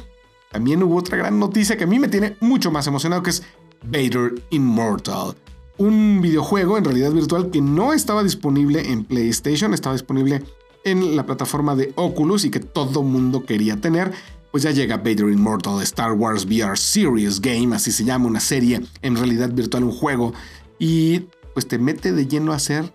también 0.55 0.85
hubo 0.85 0.99
otra 0.99 1.17
gran 1.17 1.41
noticia 1.41 1.77
que 1.77 1.83
a 1.83 1.87
mí 1.89 1.99
me 1.99 2.07
tiene 2.07 2.37
mucho 2.39 2.71
más 2.71 2.87
emocionado, 2.87 3.25
que 3.25 3.31
es 3.31 3.43
Vader 3.83 4.41
Immortal. 4.51 5.35
Un 5.79 6.21
videojuego 6.23 6.79
en 6.79 6.85
realidad 6.85 7.11
virtual 7.11 7.51
que 7.51 7.61
no 7.61 7.93
estaba 7.93 8.23
disponible 8.23 8.93
en 8.93 9.05
PlayStation, 9.05 9.75
estaba 9.75 9.97
disponible 9.97 10.45
en 10.85 11.17
la 11.17 11.27
plataforma 11.27 11.75
de 11.75 11.93
Oculus 11.97 12.45
y 12.45 12.53
que 12.53 12.61
todo 12.61 13.03
mundo 13.03 13.45
quería 13.45 13.81
tener. 13.81 14.13
Pues 14.53 14.63
ya 14.63 14.71
llega 14.71 14.99
Vader 14.99 15.29
Immortal, 15.29 15.83
Star 15.83 16.13
Wars 16.13 16.45
VR 16.45 16.79
Series 16.79 17.41
Game, 17.41 17.75
así 17.75 17.91
se 17.91 18.05
llama, 18.05 18.27
una 18.27 18.39
serie 18.39 18.81
en 19.03 19.17
realidad 19.17 19.51
virtual, 19.51 19.83
un 19.83 19.91
juego. 19.91 20.35
Y 20.79 21.25
pues 21.53 21.67
te 21.67 21.79
mete 21.79 22.13
de 22.13 22.29
lleno 22.29 22.53
a 22.53 22.57
hacer 22.57 22.93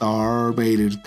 Darth 0.00 0.56
Vader 0.56 0.98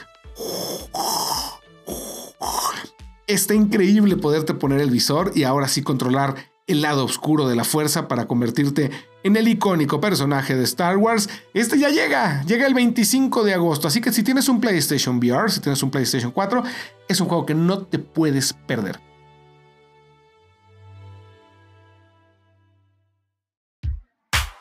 Está 3.27 3.55
increíble 3.55 4.17
poderte 4.17 4.53
poner 4.53 4.79
el 4.81 4.91
visor 4.91 5.31
y 5.33 5.43
ahora 5.43 5.67
sí 5.67 5.81
controlar 5.81 6.35
el 6.67 6.83
lado 6.83 7.03
oscuro 7.03 7.47
de 7.47 7.55
la 7.55 7.63
fuerza 7.63 8.07
para 8.07 8.27
convertirte 8.27 8.91
en 9.23 9.35
el 9.35 9.47
icónico 9.47 9.99
personaje 9.99 10.55
de 10.55 10.63
Star 10.63 10.97
Wars. 10.97 11.27
Este 11.55 11.79
ya 11.79 11.89
llega, 11.89 12.43
llega 12.43 12.67
el 12.67 12.75
25 12.75 13.43
de 13.43 13.55
agosto, 13.55 13.87
así 13.87 13.99
que 13.99 14.11
si 14.11 14.21
tienes 14.21 14.47
un 14.47 14.61
PlayStation 14.61 15.17
VR, 15.17 15.49
si 15.49 15.59
tienes 15.59 15.81
un 15.81 15.89
PlayStation 15.89 16.31
4, 16.31 16.63
es 17.07 17.19
un 17.19 17.27
juego 17.27 17.47
que 17.47 17.55
no 17.55 17.79
te 17.79 17.97
puedes 17.97 18.53
perder. 18.53 18.99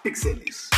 Pixeles. 0.02 0.70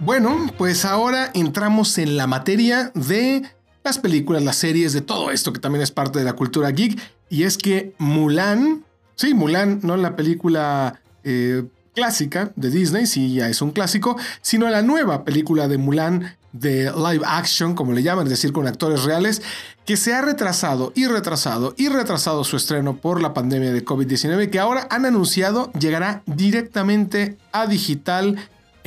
Bueno, 0.00 0.46
pues 0.56 0.84
ahora 0.84 1.30
entramos 1.34 1.98
en 1.98 2.16
la 2.16 2.28
materia 2.28 2.92
de 2.94 3.42
las 3.82 3.98
películas, 3.98 4.44
las 4.44 4.54
series, 4.54 4.92
de 4.92 5.00
todo 5.00 5.32
esto 5.32 5.52
que 5.52 5.58
también 5.58 5.82
es 5.82 5.90
parte 5.90 6.20
de 6.20 6.24
la 6.24 6.34
cultura 6.34 6.70
geek. 6.70 7.00
Y 7.28 7.42
es 7.42 7.58
que 7.58 7.94
Mulan, 7.98 8.84
sí, 9.16 9.34
Mulan, 9.34 9.80
no 9.82 9.96
la 9.96 10.14
película 10.14 11.00
eh, 11.24 11.64
clásica 11.96 12.52
de 12.54 12.70
Disney, 12.70 13.06
sí, 13.06 13.34
ya 13.34 13.48
es 13.48 13.60
un 13.60 13.72
clásico, 13.72 14.16
sino 14.40 14.68
la 14.68 14.82
nueva 14.82 15.24
película 15.24 15.66
de 15.66 15.78
Mulan 15.78 16.36
de 16.52 16.92
live 16.92 17.24
action, 17.26 17.74
como 17.74 17.92
le 17.92 18.04
llaman, 18.04 18.26
es 18.26 18.30
decir, 18.30 18.52
con 18.52 18.68
actores 18.68 19.02
reales, 19.02 19.42
que 19.84 19.96
se 19.96 20.14
ha 20.14 20.22
retrasado 20.22 20.92
y 20.94 21.06
retrasado 21.06 21.74
y 21.76 21.88
retrasado 21.88 22.44
su 22.44 22.56
estreno 22.56 22.96
por 22.96 23.20
la 23.20 23.34
pandemia 23.34 23.72
de 23.72 23.84
COVID-19, 23.84 24.48
que 24.48 24.60
ahora 24.60 24.86
han 24.90 25.06
anunciado 25.06 25.72
llegará 25.72 26.22
directamente 26.26 27.36
a 27.50 27.66
digital 27.66 28.36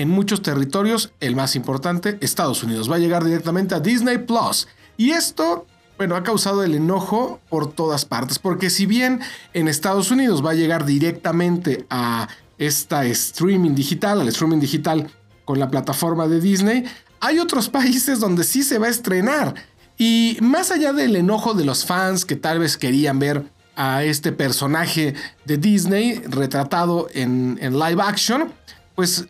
en 0.01 0.09
muchos 0.09 0.41
territorios, 0.41 1.13
el 1.19 1.35
más 1.35 1.55
importante, 1.55 2.17
Estados 2.21 2.63
Unidos. 2.63 2.89
Va 2.89 2.95
a 2.95 2.99
llegar 2.99 3.23
directamente 3.23 3.75
a 3.75 3.79
Disney 3.79 4.17
Plus. 4.17 4.67
Y 4.97 5.11
esto, 5.11 5.67
bueno, 5.97 6.15
ha 6.15 6.23
causado 6.23 6.63
el 6.63 6.73
enojo 6.73 7.39
por 7.49 7.71
todas 7.71 8.05
partes, 8.05 8.39
porque 8.39 8.71
si 8.71 8.87
bien 8.87 9.19
en 9.53 9.67
Estados 9.67 10.09
Unidos 10.09 10.43
va 10.43 10.51
a 10.51 10.55
llegar 10.55 10.85
directamente 10.85 11.85
a 11.91 12.27
esta 12.57 13.05
streaming 13.05 13.75
digital, 13.75 14.21
al 14.21 14.27
streaming 14.29 14.59
digital 14.59 15.07
con 15.45 15.59
la 15.59 15.69
plataforma 15.69 16.27
de 16.27 16.41
Disney, 16.41 16.83
hay 17.19 17.37
otros 17.37 17.69
países 17.77 18.19
donde 18.19 18.43
sí 18.43 18.63
se 18.63 18.79
va 18.79 18.87
a 18.87 18.89
estrenar. 18.91 19.53
Y 19.99 20.39
más 20.41 20.71
allá 20.71 20.93
del 20.93 21.15
enojo 21.15 21.53
de 21.53 21.63
los 21.63 21.85
fans 21.85 22.25
que 22.25 22.35
tal 22.35 22.57
vez 22.57 22.75
querían 22.75 23.19
ver 23.19 23.45
a 23.75 24.03
este 24.03 24.31
personaje 24.31 25.13
de 25.45 25.57
Disney 25.57 26.23
retratado 26.25 27.07
en, 27.13 27.59
en 27.61 27.77
live 27.77 28.01
action, 28.01 28.51
pues 28.95 29.27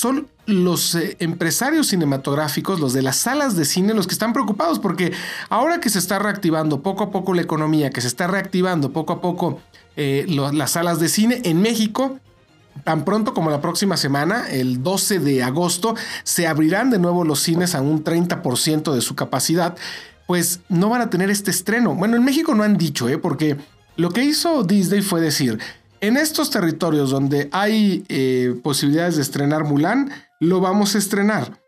son 0.00 0.28
los 0.46 0.94
eh, 0.94 1.18
empresarios 1.20 1.88
cinematográficos, 1.88 2.80
los 2.80 2.94
de 2.94 3.02
las 3.02 3.16
salas 3.16 3.54
de 3.54 3.66
cine, 3.66 3.92
los 3.92 4.06
que 4.06 4.14
están 4.14 4.32
preocupados 4.32 4.78
porque 4.78 5.12
ahora 5.50 5.78
que 5.78 5.90
se 5.90 5.98
está 5.98 6.18
reactivando 6.18 6.80
poco 6.80 7.04
a 7.04 7.10
poco 7.10 7.34
la 7.34 7.42
economía, 7.42 7.90
que 7.90 8.00
se 8.00 8.06
está 8.06 8.26
reactivando 8.26 8.92
poco 8.94 9.12
a 9.12 9.20
poco 9.20 9.60
eh, 9.96 10.24
las 10.26 10.70
salas 10.70 11.00
de 11.00 11.10
cine 11.10 11.42
en 11.44 11.60
México, 11.60 12.18
tan 12.82 13.04
pronto 13.04 13.34
como 13.34 13.50
la 13.50 13.60
próxima 13.60 13.98
semana, 13.98 14.48
el 14.48 14.82
12 14.82 15.18
de 15.18 15.42
agosto, 15.42 15.94
se 16.24 16.46
abrirán 16.46 16.88
de 16.88 16.98
nuevo 16.98 17.22
los 17.22 17.40
cines 17.40 17.74
a 17.74 17.82
un 17.82 18.02
30% 18.02 18.94
de 18.94 19.02
su 19.02 19.14
capacidad, 19.14 19.76
pues 20.26 20.60
no 20.70 20.88
van 20.88 21.02
a 21.02 21.10
tener 21.10 21.28
este 21.28 21.50
estreno. 21.50 21.94
Bueno, 21.94 22.16
en 22.16 22.24
México 22.24 22.54
no 22.54 22.62
han 22.62 22.78
dicho, 22.78 23.06
¿eh? 23.10 23.18
porque 23.18 23.58
lo 23.96 24.08
que 24.12 24.24
hizo 24.24 24.62
Disney 24.62 25.02
fue 25.02 25.20
decir, 25.20 25.58
en 26.00 26.16
estos 26.16 26.50
territorios 26.50 27.10
donde 27.10 27.48
hay 27.52 28.04
eh, 28.08 28.58
posibilidades 28.62 29.16
de 29.16 29.22
estrenar 29.22 29.64
Mulan, 29.64 30.10
lo 30.40 30.60
vamos 30.60 30.94
a 30.94 30.98
estrenar. 30.98 31.60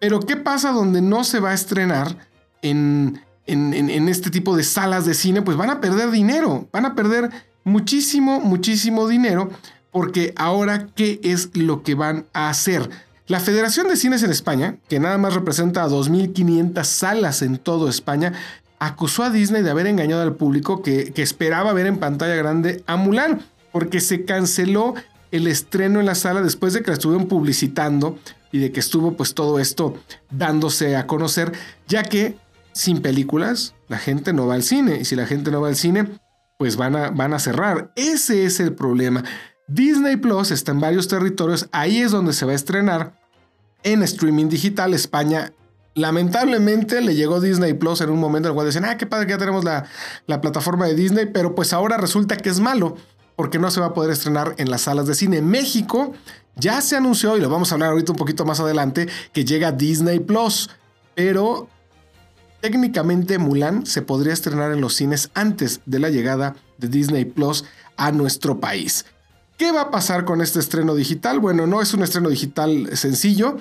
Pero 0.00 0.20
¿qué 0.20 0.36
pasa 0.36 0.72
donde 0.72 1.00
no 1.02 1.24
se 1.24 1.40
va 1.40 1.50
a 1.50 1.54
estrenar 1.54 2.16
en, 2.62 3.20
en, 3.46 4.08
este 4.08 4.30
tipo 4.30 4.56
de 4.56 4.64
salas 4.64 5.06
de 5.06 5.14
cine? 5.14 5.42
Pues 5.42 5.56
van 5.56 5.70
a 5.70 5.80
perder 5.80 6.10
dinero, 6.10 6.68
van 6.72 6.86
a 6.86 6.94
perder 6.94 7.30
muchísimo, 7.62 8.40
muchísimo 8.40 9.06
dinero, 9.06 9.50
porque 9.92 10.34
ahora, 10.36 10.88
¿qué 10.94 11.20
es 11.22 11.56
lo 11.56 11.82
que 11.82 11.94
van 11.94 12.26
a 12.32 12.48
hacer? 12.48 12.90
La 13.26 13.40
Federación 13.40 13.88
de 13.88 13.96
Cines 13.96 14.22
en 14.22 14.30
España, 14.30 14.76
que 14.88 15.00
nada 15.00 15.16
más 15.16 15.34
representa 15.34 15.82
a 15.82 15.88
2.500 15.88 16.84
salas 16.84 17.40
en 17.40 17.56
todo 17.56 17.88
España, 17.88 18.32
acusó 18.78 19.22
a 19.22 19.30
Disney 19.30 19.62
de 19.62 19.70
haber 19.70 19.86
engañado 19.86 20.22
al 20.22 20.34
público 20.34 20.82
que, 20.82 21.12
que 21.12 21.22
esperaba 21.22 21.72
ver 21.72 21.86
en 21.86 21.98
pantalla 21.98 22.34
grande 22.34 22.82
a 22.86 22.96
Mulan 22.96 23.40
porque 23.74 24.00
se 24.00 24.24
canceló 24.24 24.94
el 25.32 25.48
estreno 25.48 25.98
en 25.98 26.06
la 26.06 26.14
sala 26.14 26.42
después 26.42 26.74
de 26.74 26.82
que 26.82 26.92
la 26.92 26.92
estuvieron 26.92 27.26
publicitando 27.26 28.16
y 28.52 28.60
de 28.60 28.70
que 28.70 28.78
estuvo 28.78 29.16
pues 29.16 29.34
todo 29.34 29.58
esto 29.58 29.98
dándose 30.30 30.94
a 30.94 31.08
conocer, 31.08 31.50
ya 31.88 32.04
que 32.04 32.36
sin 32.72 33.02
películas 33.02 33.74
la 33.88 33.98
gente 33.98 34.32
no 34.32 34.46
va 34.46 34.54
al 34.54 34.62
cine 34.62 34.98
y 35.00 35.04
si 35.04 35.16
la 35.16 35.26
gente 35.26 35.50
no 35.50 35.60
va 35.60 35.66
al 35.66 35.74
cine 35.74 36.08
pues 36.56 36.76
van 36.76 36.94
a, 36.94 37.10
van 37.10 37.34
a 37.34 37.40
cerrar. 37.40 37.90
Ese 37.96 38.44
es 38.44 38.60
el 38.60 38.74
problema. 38.74 39.24
Disney 39.66 40.18
Plus 40.18 40.52
está 40.52 40.70
en 40.70 40.78
varios 40.78 41.08
territorios, 41.08 41.68
ahí 41.72 41.98
es 42.00 42.12
donde 42.12 42.32
se 42.32 42.46
va 42.46 42.52
a 42.52 42.54
estrenar 42.54 43.20
en 43.82 44.04
streaming 44.04 44.48
digital. 44.48 44.94
España 44.94 45.52
lamentablemente 45.94 47.00
le 47.00 47.16
llegó 47.16 47.40
Disney 47.40 47.74
Plus 47.74 48.02
en 48.02 48.10
un 48.10 48.20
momento 48.20 48.46
en 48.46 48.52
el 48.52 48.54
cual 48.54 48.66
decían, 48.68 48.84
ah, 48.84 48.96
qué 48.96 49.06
padre 49.06 49.26
que 49.26 49.32
ya 49.32 49.38
tenemos 49.38 49.64
la, 49.64 49.84
la 50.28 50.40
plataforma 50.40 50.86
de 50.86 50.94
Disney, 50.94 51.26
pero 51.26 51.56
pues 51.56 51.72
ahora 51.72 51.96
resulta 51.96 52.36
que 52.36 52.50
es 52.50 52.60
malo 52.60 52.96
porque 53.36 53.58
no 53.58 53.70
se 53.70 53.80
va 53.80 53.86
a 53.86 53.94
poder 53.94 54.10
estrenar 54.10 54.54
en 54.58 54.70
las 54.70 54.82
salas 54.82 55.06
de 55.06 55.14
cine. 55.14 55.42
México 55.42 56.12
ya 56.56 56.80
se 56.80 56.96
anunció, 56.96 57.36
y 57.36 57.40
lo 57.40 57.48
vamos 57.48 57.70
a 57.70 57.74
hablar 57.74 57.90
ahorita 57.90 58.12
un 58.12 58.18
poquito 58.18 58.44
más 58.44 58.60
adelante, 58.60 59.08
que 59.32 59.44
llega 59.44 59.72
Disney 59.72 60.20
Plus, 60.20 60.70
pero 61.14 61.68
técnicamente 62.60 63.38
Mulan 63.38 63.86
se 63.86 64.02
podría 64.02 64.32
estrenar 64.32 64.72
en 64.72 64.80
los 64.80 64.94
cines 64.94 65.30
antes 65.34 65.80
de 65.86 65.98
la 65.98 66.10
llegada 66.10 66.56
de 66.78 66.88
Disney 66.88 67.24
Plus 67.24 67.64
a 67.96 68.12
nuestro 68.12 68.60
país. 68.60 69.04
¿Qué 69.56 69.70
va 69.70 69.82
a 69.82 69.90
pasar 69.90 70.24
con 70.24 70.40
este 70.40 70.58
estreno 70.58 70.94
digital? 70.94 71.40
Bueno, 71.40 71.66
no 71.66 71.80
es 71.80 71.94
un 71.94 72.02
estreno 72.02 72.28
digital 72.28 72.96
sencillo, 72.96 73.58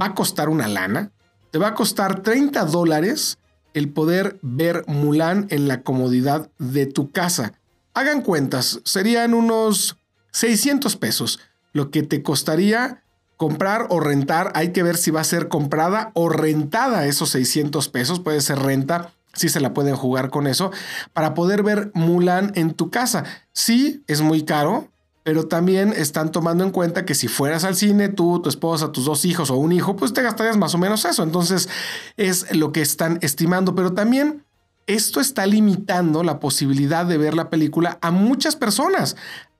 va 0.00 0.06
a 0.06 0.14
costar 0.14 0.48
una 0.48 0.66
lana, 0.66 1.12
te 1.50 1.58
va 1.58 1.68
a 1.68 1.74
costar 1.74 2.22
30 2.22 2.64
dólares 2.64 3.38
el 3.74 3.90
poder 3.90 4.38
ver 4.42 4.84
Mulan 4.86 5.46
en 5.50 5.68
la 5.68 5.82
comodidad 5.82 6.50
de 6.58 6.86
tu 6.86 7.10
casa. 7.10 7.52
Hagan 7.98 8.22
cuentas, 8.22 8.78
serían 8.84 9.34
unos 9.34 9.96
600 10.30 10.94
pesos, 10.94 11.40
lo 11.72 11.90
que 11.90 12.04
te 12.04 12.22
costaría 12.22 13.02
comprar 13.36 13.88
o 13.90 13.98
rentar. 13.98 14.52
Hay 14.54 14.70
que 14.70 14.84
ver 14.84 14.96
si 14.96 15.10
va 15.10 15.20
a 15.20 15.24
ser 15.24 15.48
comprada 15.48 16.12
o 16.14 16.28
rentada 16.28 17.06
esos 17.06 17.30
600 17.30 17.88
pesos. 17.88 18.20
Puede 18.20 18.40
ser 18.40 18.60
renta, 18.60 19.10
si 19.32 19.48
se 19.48 19.58
la 19.58 19.74
pueden 19.74 19.96
jugar 19.96 20.30
con 20.30 20.46
eso, 20.46 20.70
para 21.12 21.34
poder 21.34 21.64
ver 21.64 21.90
Mulan 21.92 22.52
en 22.54 22.72
tu 22.72 22.88
casa. 22.88 23.24
Sí, 23.52 24.04
es 24.06 24.20
muy 24.20 24.44
caro, 24.44 24.86
pero 25.24 25.48
también 25.48 25.92
están 25.92 26.30
tomando 26.30 26.62
en 26.62 26.70
cuenta 26.70 27.04
que 27.04 27.16
si 27.16 27.26
fueras 27.26 27.64
al 27.64 27.74
cine, 27.74 28.08
tú, 28.08 28.40
tu 28.40 28.48
esposa, 28.48 28.92
tus 28.92 29.06
dos 29.06 29.24
hijos 29.24 29.50
o 29.50 29.56
un 29.56 29.72
hijo, 29.72 29.96
pues 29.96 30.12
te 30.12 30.22
gastarías 30.22 30.56
más 30.56 30.72
o 30.72 30.78
menos 30.78 31.04
eso. 31.04 31.24
Entonces 31.24 31.68
es 32.16 32.54
lo 32.54 32.70
que 32.70 32.80
están 32.80 33.18
estimando, 33.22 33.74
pero 33.74 33.92
también 33.92 34.44
esto 34.88 35.20
está 35.20 35.46
limitando 35.46 36.24
la 36.24 36.40
posibilidad 36.40 37.06
de 37.06 37.18
ver 37.18 37.34
la 37.34 37.50
película 37.50 37.98
a 38.00 38.10
muchas 38.10 38.56
personas. 38.56 39.16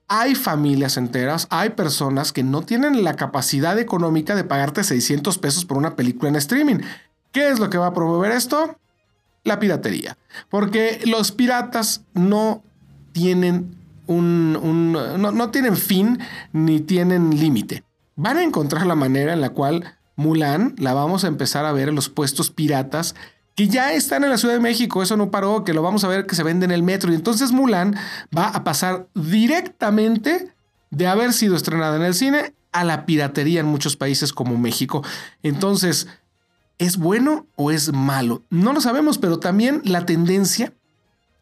Hay 0.09 0.35
familias 0.35 0.97
enteras, 0.97 1.47
hay 1.51 1.71
personas 1.71 2.33
que 2.33 2.43
no 2.43 2.62
tienen 2.62 3.05
la 3.05 3.14
capacidad 3.14 3.79
económica 3.79 4.35
de 4.35 4.45
pagarte 4.45 4.83
600 4.83 5.37
pesos 5.37 5.67
por 5.67 5.77
una 5.77 5.97
película 5.97 6.31
en 6.31 6.37
streaming. 6.37 6.79
¿Qué 7.31 7.51
es 7.51 7.59
lo 7.59 7.69
que 7.69 7.77
va 7.77 7.88
a 7.88 7.95
promover 7.95 8.33
esto? 8.33 8.79
La 9.45 9.59
piratería. 9.59 10.17
Porque 10.49 11.03
los 11.05 11.31
piratas 11.31 12.03
no 12.14 12.62
tienen 13.12 13.77
un, 14.07 14.93
no 14.93 15.51
tienen 15.51 15.77
fin 15.77 16.19
ni 16.55 16.81
tienen 16.81 17.38
límite. 17.38 17.85
Van 18.17 18.38
a 18.38 18.43
encontrar 18.43 18.87
la 18.87 18.95
manera 18.95 19.35
en 19.35 19.43
la 19.43 19.51
cual 19.51 19.99
Mulan 20.17 20.75
la 20.79 20.95
vamos 20.95 21.25
a 21.25 21.29
empezar 21.29 21.67
a 21.67 21.73
ver 21.73 21.91
en 21.91 21.95
los 21.95 22.09
puestos 22.09 22.51
piratas 22.51 23.14
que 23.59 23.66
ya 23.66 23.92
están 23.92 24.23
en 24.23 24.31
la 24.31 24.38
Ciudad 24.38 24.55
de 24.55 24.61
México, 24.61 25.03
eso 25.03 25.16
no 25.16 25.33
paró, 25.33 25.64
que 25.64 25.75
lo 25.75 25.83
vamos 25.83 26.05
a 26.05 26.09
ver 26.09 26.27
que 26.27 26.37
se 26.37 26.44
vende 26.44 26.64
en 26.64 26.71
el 26.71 26.85
metro. 26.85 27.11
Y 27.11 27.16
entonces 27.16 27.51
Mulan 27.51 27.97
va 28.37 28.47
a 28.47 28.62
pasar 28.62 29.09
directamente 29.16 30.55
de 30.90 31.07
haber 31.09 31.33
sido 31.33 31.57
estrenada 31.57 31.97
en 31.97 32.03
el 32.03 32.14
cine 32.14 32.55
a 32.71 32.85
la 32.85 33.05
piratería 33.05 33.59
en 33.59 33.66
muchos 33.66 33.97
países 33.97 34.33
como 34.33 34.57
México. 34.57 35.03
Entonces, 35.42 36.07
¿es 36.79 36.99
bueno 36.99 37.49
o 37.57 37.73
es 37.73 37.92
malo? 37.92 38.44
No 38.49 38.73
lo 38.73 38.81
sabemos, 38.81 39.18
pero 39.18 39.40
también 39.40 39.83
la 39.85 40.07
tendencia 40.07 40.73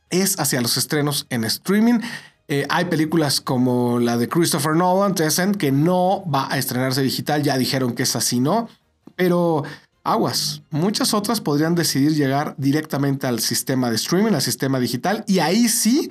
es 0.08 0.40
hacia 0.40 0.62
los 0.62 0.78
estrenos 0.78 1.26
en 1.28 1.44
streaming. 1.44 2.00
Eh, 2.48 2.66
hay 2.70 2.86
películas 2.86 3.42
como 3.42 4.00
la 4.00 4.16
de 4.16 4.26
Christopher 4.26 4.74
Nolan, 4.74 5.14
que 5.58 5.70
no 5.70 6.24
va 6.34 6.50
a 6.50 6.56
estrenarse 6.56 7.02
digital, 7.02 7.42
ya 7.42 7.58
dijeron 7.58 7.92
que 7.92 8.04
es 8.04 8.16
así, 8.16 8.40
¿no? 8.40 8.70
Pero 9.16 9.64
aguas. 10.06 10.62
Muchas 10.70 11.14
otras 11.14 11.40
podrían 11.40 11.74
decidir 11.74 12.14
llegar 12.14 12.54
directamente 12.58 13.26
al 13.26 13.40
sistema 13.40 13.90
de 13.90 13.96
streaming, 13.96 14.32
al 14.32 14.42
sistema 14.42 14.78
digital, 14.78 15.24
y 15.26 15.40
ahí 15.40 15.68
sí, 15.68 16.10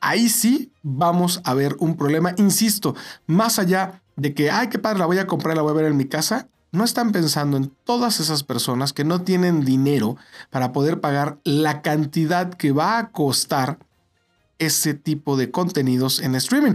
ahí 0.00 0.28
sí 0.28 0.72
vamos 0.82 1.40
a 1.44 1.54
ver 1.54 1.76
un 1.78 1.96
problema. 1.96 2.34
Insisto, 2.36 2.94
más 3.26 3.58
allá 3.58 4.02
de 4.16 4.34
que, 4.34 4.50
ay, 4.50 4.68
qué 4.68 4.78
padre, 4.78 4.98
la 4.98 5.06
voy 5.06 5.18
a 5.18 5.26
comprar, 5.26 5.56
la 5.56 5.62
voy 5.62 5.70
a 5.70 5.74
ver 5.76 5.86
en 5.86 5.96
mi 5.96 6.06
casa, 6.06 6.48
no 6.72 6.84
están 6.84 7.12
pensando 7.12 7.56
en 7.56 7.72
todas 7.84 8.20
esas 8.20 8.42
personas 8.42 8.92
que 8.92 9.04
no 9.04 9.22
tienen 9.22 9.64
dinero 9.64 10.16
para 10.50 10.72
poder 10.72 11.00
pagar 11.00 11.38
la 11.44 11.80
cantidad 11.82 12.52
que 12.52 12.72
va 12.72 12.98
a 12.98 13.10
costar 13.10 13.78
ese 14.58 14.94
tipo 14.94 15.36
de 15.36 15.50
contenidos 15.50 16.20
en 16.20 16.34
streaming. 16.34 16.72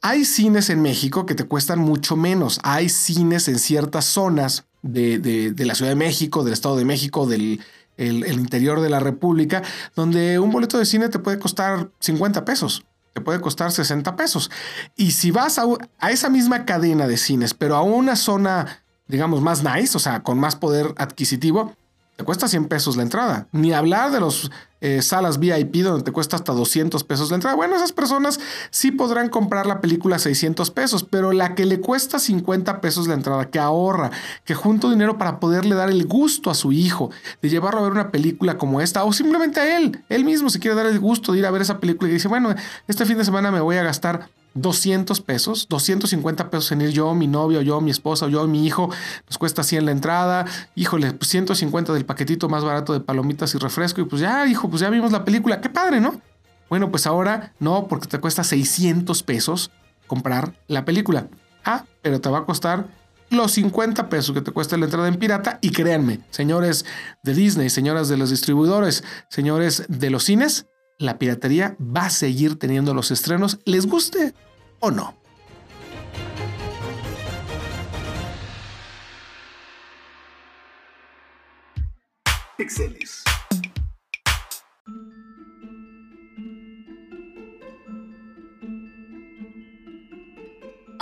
Hay 0.00 0.24
cines 0.24 0.70
en 0.70 0.82
México 0.82 1.26
que 1.26 1.34
te 1.34 1.44
cuestan 1.44 1.80
mucho 1.80 2.16
menos. 2.16 2.60
Hay 2.62 2.88
cines 2.88 3.48
en 3.48 3.58
ciertas 3.58 4.04
zonas 4.04 4.64
de, 4.82 5.54
la 5.58 5.74
Ciudad 5.74 5.90
de 5.90 5.96
México, 5.96 6.44
del 6.44 6.52
Estado 6.52 6.76
de 6.76 6.84
México, 6.84 7.26
del 7.26 7.60
el, 7.96 8.26
interior 8.26 8.80
de 8.80 8.90
la 8.90 9.00
República, 9.00 9.62
donde 9.94 10.38
un 10.38 10.50
boleto 10.50 10.78
de 10.78 10.84
cine 10.84 11.08
te 11.08 11.18
puede 11.18 11.38
costar 11.38 11.90
50 12.00 12.44
pesos, 12.44 12.84
te 13.12 13.20
puede 13.20 13.40
costar 13.40 13.72
60 13.72 14.16
pesos. 14.16 14.50
Y 14.96 15.12
si 15.12 15.30
vas 15.30 15.58
a, 15.58 15.64
a 15.98 16.10
esa 16.10 16.28
misma 16.28 16.64
cadena 16.64 17.06
de 17.06 17.16
cines, 17.16 17.54
pero 17.54 17.76
a 17.76 17.82
una 17.82 18.16
zona 18.16 18.82
digamos, 19.08 19.42
más 19.42 19.62
nice, 19.62 19.96
o 19.96 20.00
sea, 20.00 20.22
con 20.22 20.38
más 20.38 20.56
poder 20.56 20.94
adquisitivo, 20.96 21.76
te 22.16 22.24
cuesta 22.24 22.48
100 22.48 22.66
pesos 22.66 22.96
la 22.96 23.02
entrada. 23.02 23.46
Ni 23.52 23.72
hablar 23.72 24.10
de 24.12 24.20
los 24.20 24.50
eh, 24.80 25.00
salas 25.00 25.38
VIP 25.38 25.76
donde 25.76 26.02
te 26.02 26.12
cuesta 26.12 26.36
hasta 26.36 26.52
200 26.52 27.04
pesos 27.04 27.30
la 27.30 27.36
entrada. 27.36 27.56
Bueno, 27.56 27.76
esas 27.76 27.92
personas 27.92 28.38
sí 28.70 28.90
podrán 28.90 29.28
comprar 29.28 29.64
la 29.66 29.80
película 29.80 30.16
a 30.16 30.18
600 30.18 30.70
pesos, 30.70 31.04
pero 31.04 31.32
la 31.32 31.54
que 31.54 31.64
le 31.64 31.80
cuesta 31.80 32.18
50 32.18 32.80
pesos 32.80 33.08
la 33.08 33.14
entrada, 33.14 33.48
que 33.48 33.58
ahorra, 33.58 34.10
que 34.44 34.54
junto 34.54 34.90
dinero 34.90 35.18
para 35.18 35.40
poderle 35.40 35.74
dar 35.74 35.88
el 35.88 36.06
gusto 36.06 36.50
a 36.50 36.54
su 36.54 36.72
hijo 36.72 37.10
de 37.40 37.48
llevarlo 37.48 37.80
a 37.80 37.84
ver 37.84 37.92
una 37.92 38.10
película 38.10 38.58
como 38.58 38.80
esta, 38.80 39.04
o 39.04 39.12
simplemente 39.12 39.60
a 39.60 39.78
él, 39.78 40.04
él 40.08 40.24
mismo 40.24 40.50
se 40.50 40.58
quiere 40.58 40.76
dar 40.76 40.86
el 40.86 40.98
gusto 40.98 41.32
de 41.32 41.38
ir 41.38 41.46
a 41.46 41.50
ver 41.50 41.62
esa 41.62 41.78
película 41.78 42.10
y 42.10 42.14
dice, 42.14 42.28
bueno, 42.28 42.54
este 42.88 43.06
fin 43.06 43.18
de 43.18 43.24
semana 43.24 43.50
me 43.50 43.60
voy 43.60 43.76
a 43.76 43.82
gastar 43.82 44.28
200 44.54 45.20
pesos, 45.20 45.66
250 45.68 46.50
pesos 46.50 46.72
en 46.72 46.82
ir 46.82 46.90
yo, 46.90 47.14
mi 47.14 47.26
novio, 47.26 47.62
yo, 47.62 47.80
mi 47.80 47.90
esposa, 47.90 48.28
yo, 48.28 48.46
mi 48.46 48.66
hijo, 48.66 48.90
nos 49.26 49.38
cuesta 49.38 49.62
100 49.62 49.86
la 49.86 49.92
entrada, 49.92 50.46
híjole, 50.74 51.12
pues 51.12 51.30
150 51.30 51.92
del 51.92 52.04
paquetito 52.04 52.48
más 52.48 52.64
barato 52.64 52.92
de 52.92 53.00
palomitas 53.00 53.54
y 53.54 53.58
refresco 53.58 54.00
y 54.00 54.04
pues 54.04 54.20
ya, 54.22 54.46
hijo, 54.46 54.68
pues 54.68 54.80
ya 54.80 54.90
vimos 54.90 55.12
la 55.12 55.24
película, 55.24 55.60
qué 55.60 55.68
padre, 55.68 56.00
¿no? 56.00 56.20
Bueno, 56.68 56.90
pues 56.90 57.06
ahora 57.06 57.52
no, 57.58 57.86
porque 57.86 58.08
te 58.08 58.18
cuesta 58.18 58.44
600 58.44 59.22
pesos 59.22 59.70
comprar 60.06 60.54
la 60.68 60.84
película. 60.84 61.28
Ah, 61.64 61.84
pero 62.00 62.20
te 62.20 62.28
va 62.28 62.38
a 62.38 62.44
costar 62.44 62.86
los 63.30 63.52
50 63.52 64.08
pesos 64.08 64.34
que 64.34 64.42
te 64.42 64.50
cuesta 64.50 64.76
la 64.76 64.84
entrada 64.84 65.08
en 65.08 65.16
pirata 65.16 65.58
y 65.62 65.70
créanme, 65.70 66.20
señores 66.30 66.84
de 67.22 67.34
Disney, 67.34 67.70
señoras 67.70 68.08
de 68.08 68.16
los 68.16 68.30
distribuidores, 68.30 69.04
señores 69.28 69.84
de 69.88 70.10
los 70.10 70.24
cines, 70.24 70.66
la 70.98 71.18
piratería 71.18 71.76
va 71.80 72.06
a 72.06 72.10
seguir 72.10 72.58
teniendo 72.58 72.94
los 72.94 73.10
estrenos, 73.10 73.58
les 73.64 73.86
guste 73.86 74.34
o 74.80 74.90
no. 74.90 75.14
Pixeles. 82.56 83.22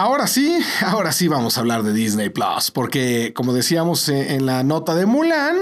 Ahora 0.00 0.26
sí, 0.26 0.58
ahora 0.80 1.12
sí 1.12 1.28
vamos 1.28 1.58
a 1.58 1.60
hablar 1.60 1.82
de 1.82 1.92
Disney 1.92 2.30
Plus, 2.30 2.70
porque 2.70 3.34
como 3.34 3.52
decíamos 3.52 4.08
eh, 4.08 4.34
en 4.34 4.46
la 4.46 4.62
nota 4.62 4.94
de 4.94 5.04
Mulan, 5.04 5.56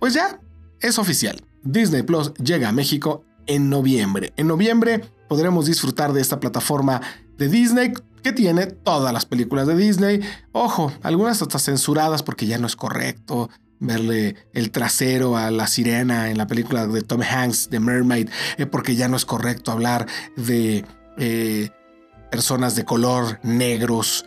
pues 0.00 0.14
ya 0.14 0.40
es 0.80 0.98
oficial. 0.98 1.40
Disney 1.62 2.02
Plus 2.02 2.34
llega 2.34 2.70
a 2.70 2.72
México 2.72 3.24
en 3.48 3.68
noviembre. 3.68 4.32
En 4.36 4.46
noviembre 4.46 5.00
podremos 5.28 5.66
disfrutar 5.66 6.12
de 6.12 6.20
esta 6.20 6.38
plataforma 6.38 7.00
de 7.36 7.48
Disney 7.48 7.92
que 8.22 8.32
tiene 8.32 8.66
todas 8.66 9.12
las 9.12 9.26
películas 9.26 9.66
de 9.66 9.76
Disney. 9.76 10.20
Ojo, 10.52 10.92
algunas 11.02 11.42
hasta 11.42 11.58
censuradas 11.58 12.22
porque 12.22 12.46
ya 12.46 12.58
no 12.58 12.66
es 12.66 12.76
correcto 12.76 13.50
verle 13.80 14.36
el 14.54 14.70
trasero 14.70 15.36
a 15.36 15.50
la 15.50 15.66
sirena 15.66 16.30
en 16.30 16.38
la 16.38 16.46
película 16.46 16.86
de 16.86 17.02
Tom 17.02 17.22
Hanks, 17.22 17.70
de 17.70 17.80
Mermaid, 17.80 18.28
eh, 18.56 18.66
porque 18.66 18.96
ya 18.96 19.08
no 19.08 19.16
es 19.16 19.24
correcto 19.24 19.70
hablar 19.70 20.06
de 20.36 20.84
eh, 21.16 21.70
personas 22.30 22.74
de 22.74 22.84
color 22.84 23.38
negros 23.42 24.26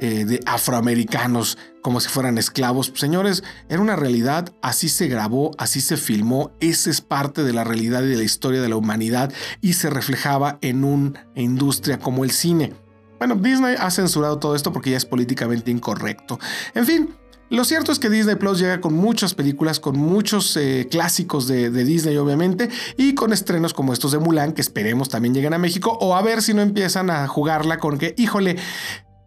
eh, 0.00 0.24
de 0.24 0.40
afroamericanos 0.46 1.58
como 1.82 2.00
si 2.00 2.08
fueran 2.08 2.38
esclavos. 2.38 2.92
Señores, 2.94 3.42
era 3.68 3.80
una 3.80 3.96
realidad, 3.96 4.52
así 4.62 4.88
se 4.88 5.08
grabó, 5.08 5.50
así 5.58 5.80
se 5.80 5.96
filmó, 5.96 6.52
esa 6.60 6.90
es 6.90 7.00
parte 7.00 7.42
de 7.42 7.52
la 7.52 7.64
realidad 7.64 8.02
y 8.02 8.08
de 8.08 8.16
la 8.16 8.22
historia 8.22 8.62
de 8.62 8.68
la 8.68 8.76
humanidad 8.76 9.32
y 9.60 9.74
se 9.74 9.90
reflejaba 9.90 10.58
en 10.62 10.84
una 10.84 11.26
industria 11.34 11.98
como 11.98 12.24
el 12.24 12.30
cine. 12.30 12.72
Bueno, 13.18 13.36
Disney 13.36 13.76
ha 13.78 13.90
censurado 13.90 14.38
todo 14.38 14.56
esto 14.56 14.72
porque 14.72 14.90
ya 14.90 14.96
es 14.96 15.04
políticamente 15.04 15.70
incorrecto. 15.70 16.40
En 16.74 16.86
fin, 16.86 17.14
lo 17.52 17.64
cierto 17.64 17.92
es 17.92 17.98
que 17.98 18.08
Disney 18.08 18.36
Plus 18.36 18.58
llega 18.58 18.80
con 18.80 18.94
muchas 18.94 19.34
películas, 19.34 19.78
con 19.78 19.98
muchos 19.98 20.56
eh, 20.56 20.88
clásicos 20.90 21.46
de, 21.46 21.68
de, 21.68 21.84
Disney 21.84 22.16
obviamente, 22.16 22.70
y 22.96 23.14
con 23.14 23.30
estrenos 23.30 23.74
como 23.74 23.92
estos 23.92 24.12
de 24.12 24.18
Mulan, 24.18 24.54
que 24.54 24.62
esperemos 24.62 25.10
también 25.10 25.34
lleguen 25.34 25.52
a 25.52 25.58
México, 25.58 25.98
o 26.00 26.16
a 26.16 26.22
ver 26.22 26.40
si 26.40 26.54
no 26.54 26.62
empiezan 26.62 27.10
a 27.10 27.28
jugarla 27.28 27.78
con 27.78 27.98
que, 27.98 28.14
híjole, 28.16 28.56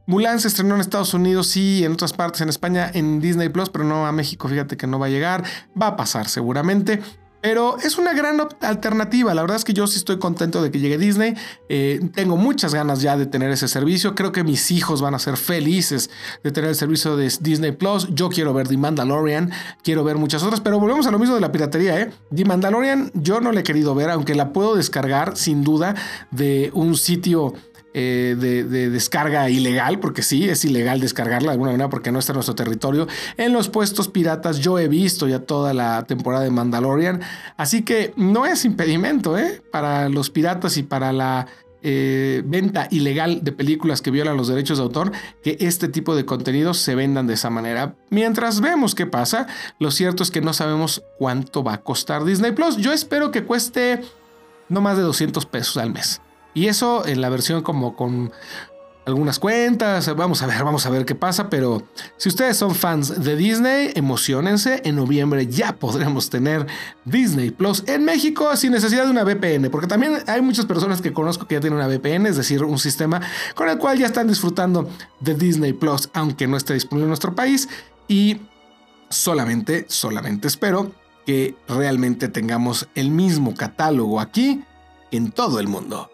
Mulan 0.07 0.39
se 0.39 0.47
estrenó 0.47 0.75
en 0.75 0.81
Estados 0.81 1.13
Unidos, 1.13 1.47
sí, 1.47 1.83
en 1.83 1.93
otras 1.93 2.13
partes, 2.13 2.41
en 2.41 2.49
España, 2.49 2.91
en 2.93 3.19
Disney 3.19 3.49
Plus, 3.49 3.69
pero 3.69 3.83
no 3.83 4.05
a 4.05 4.11
México, 4.11 4.47
fíjate 4.47 4.77
que 4.77 4.85
no 4.85 4.99
va 4.99 5.07
a 5.07 5.09
llegar, 5.09 5.43
va 5.79 5.87
a 5.87 5.95
pasar 5.95 6.29
seguramente. 6.29 7.01
Pero 7.45 7.77
es 7.77 7.99
una 7.99 8.13
gran 8.15 8.41
alternativa. 8.61 9.35
La 9.35 9.43
verdad 9.43 9.57
es 9.57 9.63
que 9.63 9.73
yo 9.73 9.85
sí 9.85 9.99
estoy 9.99 10.17
contento 10.17 10.63
de 10.63 10.71
que 10.71 10.79
llegue 10.79 10.97
Disney. 10.97 11.35
Eh, 11.69 12.09
tengo 12.15 12.37
muchas 12.37 12.73
ganas 12.73 13.03
ya 13.03 13.17
de 13.17 13.27
tener 13.27 13.51
ese 13.51 13.67
servicio. 13.67 14.15
Creo 14.15 14.31
que 14.31 14.43
mis 14.43 14.71
hijos 14.71 14.99
van 14.99 15.13
a 15.13 15.19
ser 15.19 15.37
felices 15.37 16.09
de 16.43 16.51
tener 16.51 16.71
el 16.71 16.75
servicio 16.75 17.15
de 17.15 17.31
Disney 17.41 17.71
Plus. 17.71 18.07
Yo 18.15 18.29
quiero 18.29 18.51
ver 18.55 18.67
The 18.67 18.77
Mandalorian, 18.77 19.51
quiero 19.83 20.03
ver 20.03 20.17
muchas 20.17 20.41
otras, 20.41 20.59
pero 20.59 20.79
volvemos 20.79 21.05
a 21.05 21.11
lo 21.11 21.19
mismo 21.19 21.35
de 21.35 21.41
la 21.41 21.51
piratería. 21.51 22.01
¿eh? 22.01 22.11
The 22.33 22.45
Mandalorian 22.45 23.11
yo 23.13 23.39
no 23.39 23.51
la 23.51 23.59
he 23.59 23.63
querido 23.63 23.93
ver, 23.93 24.09
aunque 24.09 24.33
la 24.33 24.51
puedo 24.51 24.73
descargar 24.73 25.37
sin 25.37 25.63
duda 25.63 25.93
de 26.31 26.71
un 26.73 26.97
sitio 26.97 27.53
eh, 27.97 28.35
de, 28.37 28.89
descarga 28.89 29.49
ilegal, 29.49 30.01
porque 30.01 30.21
sí, 30.21 30.49
es 30.49 30.65
ilegal 30.65 30.99
descargarla 30.99 31.47
de 31.47 31.53
alguna 31.53 31.71
manera 31.71 31.89
porque 31.89 32.11
no 32.11 32.19
está 32.19 32.33
en 32.33 32.35
nuestro 32.35 32.53
territorio. 32.53 33.07
En 33.37 33.53
los 33.53 33.69
puestos 33.69 34.09
piratas 34.09 34.59
yo 34.59 34.77
he 34.77 34.89
visto 34.89 35.29
ya 35.29 35.39
toda 35.39 35.73
la 35.73 36.03
temporada 36.03 36.43
de 36.43 36.51
Mandalorian, 36.51 37.21
así 37.55 37.83
que 37.83 38.13
no 38.17 38.45
es 38.45 38.65
impedimento 38.65 39.37
¿eh? 39.37 39.61
para 39.71 40.09
los 40.09 40.29
piratas 40.29 40.75
y 40.75 40.83
para 40.83 41.13
la 41.13 41.47
eh, 41.83 42.41
venta 42.45 42.89
ilegal 42.91 43.45
de 43.45 43.53
películas 43.53 44.01
que 44.01 44.11
violan 44.11 44.35
los 44.35 44.49
derechos 44.49 44.77
de 44.77 44.83
autor, 44.83 45.13
que 45.41 45.55
este 45.61 45.87
tipo 45.87 46.17
de 46.17 46.25
contenidos 46.25 46.79
se 46.79 46.95
vendan 46.95 47.27
de 47.27 47.35
esa 47.35 47.49
manera. 47.49 47.95
Mientras 48.09 48.59
vemos 48.59 48.93
qué 48.93 49.05
pasa, 49.05 49.47
lo 49.79 49.89
cierto 49.89 50.21
es 50.21 50.31
que 50.31 50.41
no 50.41 50.51
sabemos 50.51 51.01
cuánto 51.17 51.63
va 51.63 51.75
a 51.75 51.81
costar 51.81 52.25
Disney 52.25 52.51
Plus. 52.51 52.75
Yo 52.75 52.91
espero 52.91 53.31
que 53.31 53.45
cueste 53.45 54.01
no 54.67 54.81
más 54.81 54.97
de 54.97 55.03
200 55.03 55.45
pesos 55.45 55.77
al 55.77 55.91
mes. 55.93 56.19
Y 56.55 56.67
eso 56.67 57.05
en 57.05 57.21
la 57.21 57.29
versión 57.29 57.61
como 57.61 57.95
con 57.95 58.31
algunas 59.05 59.37
cuentas, 59.37 60.13
vamos 60.15 60.41
a 60.41 60.47
ver, 60.47 60.63
vamos 60.63 60.85
a 60.85 60.89
ver 60.89 61.05
qué 61.05 61.13
pasa, 61.13 61.47
pero 61.49 61.83
si 62.17 62.29
ustedes 62.29 62.57
son 62.57 62.73
fans 62.73 63.23
de 63.23 63.35
Disney, 63.35 63.91
emocionense, 63.93 64.81
en 64.83 64.95
noviembre 64.95 65.45
ya 65.45 65.75
podremos 65.75 66.31
tener 66.31 66.65
Disney 67.03 67.51
Plus 67.51 67.83
en 67.85 68.03
México 68.03 68.55
sin 68.55 68.71
necesidad 68.71 69.03
de 69.03 69.11
una 69.11 69.23
VPN, 69.23 69.69
porque 69.69 69.85
también 69.85 70.17
hay 70.25 70.41
muchas 70.41 70.65
personas 70.65 71.01
que 71.01 71.13
conozco 71.13 71.45
que 71.45 71.53
ya 71.53 71.61
tienen 71.61 71.77
una 71.77 71.87
VPN, 71.87 72.25
es 72.25 72.37
decir, 72.37 72.63
un 72.63 72.79
sistema 72.79 73.21
con 73.53 73.69
el 73.69 73.77
cual 73.77 73.99
ya 73.99 74.07
están 74.07 74.27
disfrutando 74.27 74.89
de 75.19 75.35
Disney 75.35 75.73
Plus, 75.73 76.09
aunque 76.13 76.47
no 76.47 76.57
esté 76.57 76.73
disponible 76.73 77.03
en 77.03 77.09
nuestro 77.09 77.35
país, 77.35 77.69
y 78.07 78.41
solamente, 79.09 79.85
solamente 79.87 80.47
espero 80.47 80.91
que 81.27 81.55
realmente 81.67 82.27
tengamos 82.27 82.87
el 82.95 83.11
mismo 83.11 83.53
catálogo 83.53 84.19
aquí 84.19 84.63
en 85.11 85.31
todo 85.31 85.59
el 85.59 85.67
mundo. 85.67 86.09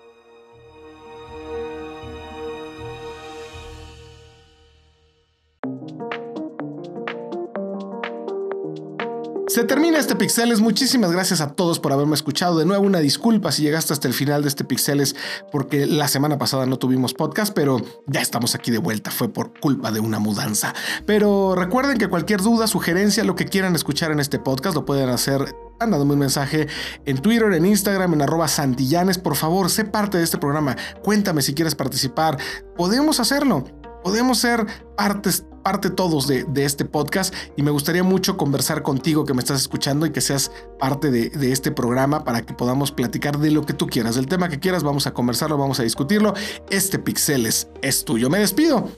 Se 9.54 9.66
termina 9.66 10.00
este 10.00 10.16
Pixeles. 10.16 10.62
Muchísimas 10.62 11.12
gracias 11.12 11.42
a 11.42 11.50
todos 11.52 11.78
por 11.78 11.92
haberme 11.92 12.16
escuchado. 12.16 12.58
De 12.58 12.66
nuevo, 12.66 12.86
una 12.86 13.00
disculpa 13.00 13.52
si 13.52 13.64
llegaste 13.64 13.92
hasta 13.92 14.08
el 14.08 14.14
final 14.14 14.44
de 14.44 14.48
este 14.48 14.64
Pixeles 14.64 15.14
porque 15.52 15.86
la 15.86 16.08
semana 16.08 16.38
pasada 16.38 16.66
no 16.66 16.80
tuvimos 16.80 17.14
podcast, 17.14 17.54
pero 17.54 17.82
ya 18.08 18.22
estamos 18.22 18.56
aquí 18.56 18.72
de 18.72 18.78
vuelta. 18.78 19.12
Fue 19.12 19.28
por 19.28 19.60
culpa 19.60 19.92
de 19.92 20.00
una 20.00 20.20
mudanza. 20.20 20.74
Pero 21.06 21.54
recuerden 21.54 21.98
que 21.98 22.08
cualquier 22.08 22.40
duda, 22.40 22.66
sugerencia, 22.66 23.26
lo 23.26 23.36
que 23.36 23.44
quieran 23.44 23.76
escuchar 23.76 24.14
en 24.14 24.22
este 24.22 24.40
podcast, 24.40 24.74
lo 24.74 24.86
pueden 24.86 25.10
hacer 25.10 25.54
mandándome 25.82 26.14
un 26.14 26.20
mensaje 26.20 26.70
en 27.06 27.18
Twitter, 27.18 27.52
en 27.52 27.66
Instagram, 27.66 28.14
en 28.14 28.22
arroba 28.22 28.48
santillanes. 28.48 29.18
Por 29.18 29.36
favor, 29.36 29.70
sé 29.70 29.84
parte 29.84 30.18
de 30.18 30.24
este 30.24 30.38
programa. 30.38 30.78
Cuéntame 31.04 31.42
si 31.42 31.54
quieres 31.54 31.76
participar. 31.76 32.38
Podemos 32.78 33.20
hacerlo. 33.20 33.66
Podemos 34.02 34.40
ser 34.40 34.66
partes 34.96 35.44
parte 35.64 35.90
todos 35.90 36.28
de, 36.28 36.46
este 36.56 36.86
podcast 36.86 37.34
y 37.56 37.64
me 37.64 37.72
gustaría 37.72 38.04
mucho 38.04 38.38
conversar 38.38 38.84
contigo 38.84 39.26
que 39.26 39.34
me 39.34 39.40
estás 39.40 39.62
escuchando 39.62 40.06
y 40.06 40.12
que 40.12 40.22
seas 40.22 40.52
parte 40.80 41.12
de, 41.12 41.30
de, 41.30 41.52
este 41.52 41.72
programa 41.72 42.24
para 42.24 42.44
que 42.44 42.54
podamos 42.54 42.92
platicar 42.92 43.40
de 43.40 43.52
lo 43.52 43.66
que 43.66 43.74
tú 43.74 43.88
quieras, 43.88 44.16
del 44.16 44.28
tema 44.28 44.50
que 44.50 44.60
quieras, 44.60 44.84
vamos 44.84 45.08
a 45.08 45.14
conversarlo, 45.14 45.58
vamos 45.58 45.80
a 45.80 45.84
discutirlo. 45.84 46.34
Este 46.70 47.00
Pixeles 47.00 47.68
es 47.82 48.06
tuyo. 48.06 48.30
Me 48.30 48.40
despido. 48.40 48.90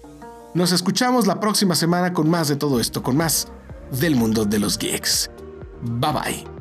Nos 0.54 0.72
escuchamos 0.72 1.26
la 1.26 1.40
próxima 1.40 1.76
semana 1.76 2.14
con 2.14 2.30
más 2.30 2.48
de 2.48 2.56
todo 2.56 2.80
esto, 2.80 3.02
con 3.02 3.18
más 3.18 3.48
del 3.92 4.16
mundo 4.16 4.46
de 4.46 4.60
los 4.60 4.78
geeks. 4.78 5.32
Bye 5.82 6.14
bye. 6.14 6.53